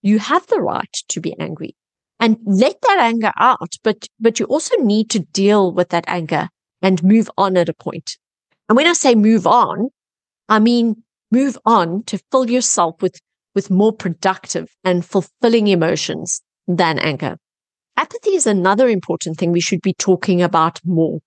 you 0.00 0.18
have 0.18 0.46
the 0.46 0.60
right 0.60 0.92
to 1.08 1.20
be 1.20 1.38
angry 1.38 1.76
and 2.18 2.38
let 2.44 2.80
that 2.80 2.98
anger 2.98 3.32
out, 3.38 3.74
but, 3.84 4.06
but 4.18 4.40
you 4.40 4.46
also 4.46 4.76
need 4.76 5.10
to 5.10 5.20
deal 5.20 5.72
with 5.72 5.90
that 5.90 6.04
anger 6.06 6.48
and 6.80 7.02
move 7.02 7.30
on 7.36 7.58
at 7.58 7.68
a 7.68 7.74
point. 7.74 8.16
And 8.70 8.76
when 8.76 8.86
I 8.86 8.92
say 8.92 9.16
move 9.16 9.48
on, 9.48 9.88
I 10.48 10.60
mean 10.60 11.02
move 11.32 11.58
on 11.66 12.04
to 12.04 12.20
fill 12.30 12.48
yourself 12.48 13.02
with, 13.02 13.20
with 13.52 13.68
more 13.68 13.92
productive 13.92 14.68
and 14.84 15.04
fulfilling 15.04 15.66
emotions 15.66 16.40
than 16.68 17.00
anger. 17.00 17.36
Apathy 17.96 18.30
is 18.30 18.46
another 18.46 18.88
important 18.88 19.38
thing 19.38 19.50
we 19.50 19.60
should 19.60 19.82
be 19.82 19.94
talking 19.94 20.40
about 20.40 20.78
more. 20.84 21.18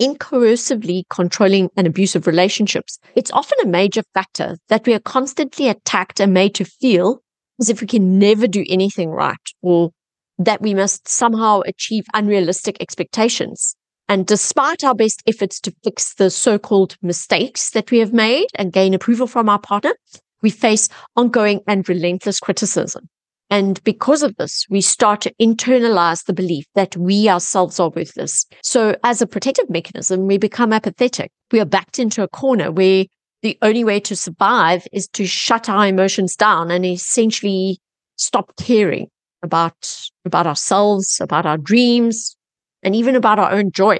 In 0.00 0.16
coercively 0.16 1.04
controlling 1.08 1.70
and 1.76 1.86
abusive 1.86 2.26
relationships, 2.26 2.98
it's 3.14 3.30
often 3.30 3.58
a 3.62 3.68
major 3.68 4.02
factor 4.12 4.56
that 4.68 4.84
we 4.84 4.92
are 4.92 4.98
constantly 4.98 5.68
attacked 5.68 6.18
and 6.18 6.34
made 6.34 6.56
to 6.56 6.64
feel 6.64 7.20
as 7.60 7.70
if 7.70 7.80
we 7.80 7.86
can 7.86 8.18
never 8.18 8.48
do 8.48 8.64
anything 8.68 9.10
right 9.10 9.36
or 9.62 9.92
that 10.36 10.60
we 10.60 10.74
must 10.74 11.06
somehow 11.06 11.60
achieve 11.60 12.06
unrealistic 12.12 12.76
expectations. 12.80 13.76
And 14.08 14.26
despite 14.26 14.84
our 14.84 14.94
best 14.94 15.22
efforts 15.26 15.60
to 15.60 15.74
fix 15.84 16.14
the 16.14 16.30
so-called 16.30 16.96
mistakes 17.02 17.70
that 17.70 17.90
we 17.90 17.98
have 17.98 18.12
made 18.12 18.46
and 18.54 18.72
gain 18.72 18.94
approval 18.94 19.26
from 19.26 19.48
our 19.48 19.58
partner, 19.58 19.94
we 20.42 20.50
face 20.50 20.88
ongoing 21.16 21.60
and 21.66 21.88
relentless 21.88 22.40
criticism. 22.40 23.08
And 23.50 23.82
because 23.84 24.22
of 24.22 24.36
this, 24.36 24.66
we 24.68 24.80
start 24.80 25.22
to 25.22 25.34
internalize 25.40 26.24
the 26.24 26.34
belief 26.34 26.66
that 26.74 26.96
we 26.96 27.28
ourselves 27.28 27.80
are 27.80 27.90
worthless. 27.90 28.46
So 28.62 28.94
as 29.04 29.22
a 29.22 29.26
protective 29.26 29.70
mechanism, 29.70 30.26
we 30.26 30.38
become 30.38 30.72
apathetic. 30.72 31.30
We 31.50 31.60
are 31.60 31.66
backed 31.66 31.98
into 31.98 32.22
a 32.22 32.28
corner 32.28 32.70
where 32.70 33.06
the 33.42 33.56
only 33.62 33.84
way 33.84 34.00
to 34.00 34.16
survive 34.16 34.86
is 34.92 35.08
to 35.08 35.26
shut 35.26 35.68
our 35.68 35.86
emotions 35.86 36.36
down 36.36 36.70
and 36.70 36.84
essentially 36.84 37.78
stop 38.16 38.54
caring 38.56 39.08
about, 39.42 40.08
about 40.24 40.46
ourselves, 40.46 41.18
about 41.20 41.46
our 41.46 41.56
dreams, 41.56 42.36
and 42.82 42.94
even 42.94 43.16
about 43.16 43.38
our 43.38 43.52
own 43.52 43.70
joy. 43.72 43.98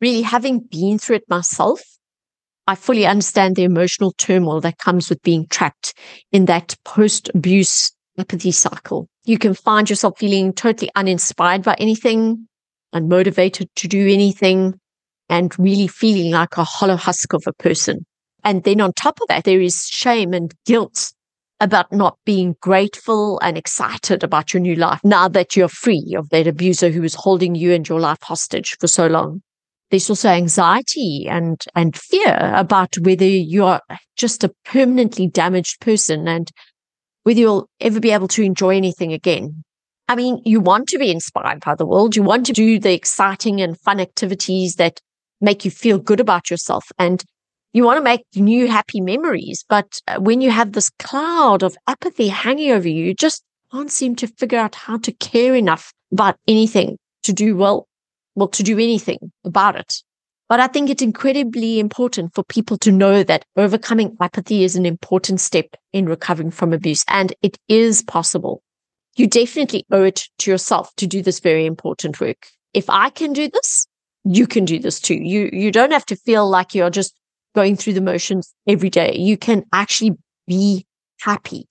really 0.00 0.22
having 0.22 0.60
been 0.60 0.98
through 0.98 1.16
it 1.16 1.24
myself, 1.28 1.80
I 2.66 2.74
fully 2.74 3.06
understand 3.06 3.56
the 3.56 3.64
emotional 3.64 4.12
turmoil 4.18 4.60
that 4.60 4.78
comes 4.78 5.08
with 5.08 5.22
being 5.22 5.46
trapped 5.48 5.94
in 6.32 6.46
that 6.46 6.74
post 6.84 7.30
abuse 7.34 7.92
apathy 8.18 8.50
cycle. 8.50 9.08
You 9.24 9.38
can 9.38 9.54
find 9.54 9.88
yourself 9.88 10.18
feeling 10.18 10.52
totally 10.52 10.90
uninspired 10.94 11.62
by 11.62 11.76
anything, 11.78 12.48
unmotivated 12.94 13.68
to 13.76 13.88
do 13.88 14.08
anything, 14.08 14.78
and 15.28 15.56
really 15.58 15.86
feeling 15.86 16.32
like 16.32 16.56
a 16.56 16.64
hollow 16.64 16.96
husk 16.96 17.32
of 17.32 17.44
a 17.46 17.52
person. 17.52 18.04
And 18.44 18.64
then 18.64 18.80
on 18.80 18.92
top 18.92 19.20
of 19.20 19.28
that, 19.28 19.44
there 19.44 19.60
is 19.60 19.86
shame 19.86 20.32
and 20.32 20.52
guilt 20.66 21.12
about 21.60 21.90
not 21.92 22.18
being 22.24 22.54
grateful 22.60 23.38
and 23.40 23.56
excited 23.56 24.22
about 24.22 24.52
your 24.52 24.60
new 24.60 24.74
life 24.74 25.00
now 25.02 25.28
that 25.28 25.56
you're 25.56 25.68
free 25.68 26.14
of 26.16 26.28
that 26.30 26.46
abuser 26.46 26.90
who 26.90 27.00
was 27.00 27.14
holding 27.14 27.54
you 27.54 27.72
and 27.72 27.88
your 27.88 28.00
life 28.00 28.18
hostage 28.22 28.76
for 28.78 28.86
so 28.86 29.06
long. 29.06 29.42
There's 29.90 30.10
also 30.10 30.28
anxiety 30.28 31.26
and, 31.28 31.62
and 31.74 31.96
fear 31.96 32.52
about 32.54 32.98
whether 32.98 33.24
you're 33.24 33.80
just 34.16 34.44
a 34.44 34.52
permanently 34.64 35.28
damaged 35.28 35.80
person 35.80 36.26
and 36.26 36.50
whether 37.22 37.40
you'll 37.40 37.68
ever 37.80 38.00
be 38.00 38.10
able 38.10 38.28
to 38.28 38.42
enjoy 38.42 38.76
anything 38.76 39.12
again. 39.12 39.64
I 40.08 40.14
mean, 40.14 40.40
you 40.44 40.60
want 40.60 40.88
to 40.88 40.98
be 40.98 41.10
inspired 41.10 41.60
by 41.60 41.74
the 41.74 41.86
world. 41.86 42.14
You 42.14 42.22
want 42.22 42.46
to 42.46 42.52
do 42.52 42.78
the 42.78 42.92
exciting 42.92 43.60
and 43.60 43.78
fun 43.80 43.98
activities 43.98 44.76
that 44.76 45.00
make 45.40 45.64
you 45.64 45.70
feel 45.70 45.98
good 45.98 46.20
about 46.20 46.50
yourself. 46.50 46.84
And 46.98 47.24
you 47.76 47.84
want 47.84 47.98
to 47.98 48.02
make 48.02 48.24
new 48.34 48.68
happy 48.68 49.02
memories. 49.02 49.62
But 49.68 50.00
uh, 50.08 50.18
when 50.18 50.40
you 50.40 50.50
have 50.50 50.72
this 50.72 50.88
cloud 50.98 51.62
of 51.62 51.76
apathy 51.86 52.28
hanging 52.28 52.70
over 52.70 52.88
you, 52.88 53.04
you 53.04 53.14
just 53.14 53.44
can't 53.70 53.90
seem 53.90 54.16
to 54.16 54.26
figure 54.26 54.58
out 54.58 54.74
how 54.74 54.96
to 54.96 55.12
care 55.12 55.54
enough 55.54 55.92
about 56.10 56.38
anything 56.48 56.96
to 57.24 57.34
do 57.34 57.54
well, 57.54 57.86
well, 58.34 58.48
to 58.48 58.62
do 58.62 58.78
anything 58.78 59.30
about 59.44 59.76
it. 59.76 60.02
But 60.48 60.58
I 60.58 60.68
think 60.68 60.88
it's 60.88 61.02
incredibly 61.02 61.78
important 61.78 62.34
for 62.34 62.44
people 62.44 62.78
to 62.78 62.90
know 62.90 63.22
that 63.24 63.44
overcoming 63.56 64.16
apathy 64.22 64.64
is 64.64 64.74
an 64.74 64.86
important 64.86 65.38
step 65.38 65.66
in 65.92 66.06
recovering 66.06 66.52
from 66.52 66.72
abuse 66.72 67.04
and 67.08 67.34
it 67.42 67.58
is 67.68 68.02
possible. 68.02 68.62
You 69.16 69.26
definitely 69.26 69.84
owe 69.90 70.04
it 70.04 70.28
to 70.38 70.50
yourself 70.50 70.94
to 70.96 71.06
do 71.06 71.20
this 71.20 71.40
very 71.40 71.66
important 71.66 72.22
work. 72.22 72.46
If 72.72 72.88
I 72.88 73.10
can 73.10 73.34
do 73.34 73.50
this, 73.50 73.86
you 74.24 74.46
can 74.46 74.64
do 74.64 74.78
this 74.78 74.98
too. 74.98 75.16
You, 75.16 75.50
you 75.52 75.70
don't 75.70 75.92
have 75.92 76.06
to 76.06 76.16
feel 76.16 76.48
like 76.48 76.74
you're 76.74 76.88
just 76.88 77.12
going 77.56 77.74
through 77.74 77.94
the 77.94 78.02
motions 78.02 78.54
every 78.68 78.90
day. 78.90 79.16
You 79.18 79.38
can 79.38 79.64
actually 79.72 80.12
be 80.46 80.86
happy. 81.20 81.66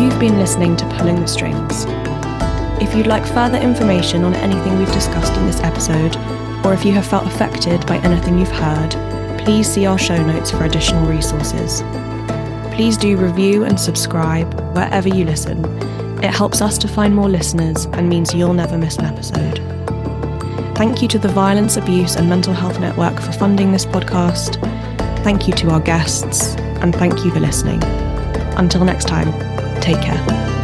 You've 0.00 0.20
been 0.20 0.38
listening 0.38 0.76
to 0.76 0.86
Pulling 0.96 1.20
the 1.20 1.26
Strings. 1.26 1.84
If 2.80 2.94
you'd 2.94 3.08
like 3.08 3.26
further 3.26 3.58
information 3.58 4.22
on 4.22 4.34
anything 4.36 4.78
we've 4.78 4.92
discussed 4.92 5.32
in 5.34 5.46
this 5.46 5.60
episode, 5.60 6.16
or 6.64 6.72
if 6.72 6.84
you 6.84 6.92
have 6.92 7.06
felt 7.06 7.26
affected 7.26 7.84
by 7.86 7.96
anything 7.98 8.38
you've 8.38 8.48
heard, 8.50 8.92
please 9.44 9.66
see 9.66 9.84
our 9.84 9.98
show 9.98 10.22
notes 10.24 10.52
for 10.52 10.64
additional 10.64 11.04
resources 11.08 11.82
please 12.74 12.96
do 12.96 13.16
review 13.16 13.64
and 13.64 13.78
subscribe 13.78 14.52
wherever 14.74 15.08
you 15.08 15.24
listen. 15.24 15.64
It 16.24 16.34
helps 16.34 16.60
us 16.60 16.76
to 16.78 16.88
find 16.88 17.14
more 17.14 17.28
listeners 17.28 17.84
and 17.86 18.08
means 18.08 18.34
you'll 18.34 18.52
never 18.52 18.76
miss 18.76 18.96
an 18.96 19.04
episode. 19.04 19.58
Thank 20.76 21.00
you 21.00 21.06
to 21.08 21.18
the 21.18 21.28
Violence, 21.28 21.76
Abuse 21.76 22.16
and 22.16 22.28
Mental 22.28 22.52
Health 22.52 22.80
Network 22.80 23.20
for 23.20 23.30
funding 23.30 23.70
this 23.70 23.86
podcast. 23.86 24.60
Thank 25.22 25.46
you 25.46 25.54
to 25.54 25.70
our 25.70 25.80
guests, 25.80 26.56
and 26.82 26.92
thank 26.92 27.24
you 27.24 27.30
for 27.30 27.40
listening. 27.40 27.82
Until 28.56 28.84
next 28.84 29.06
time, 29.06 29.32
take 29.80 30.02
care. 30.02 30.63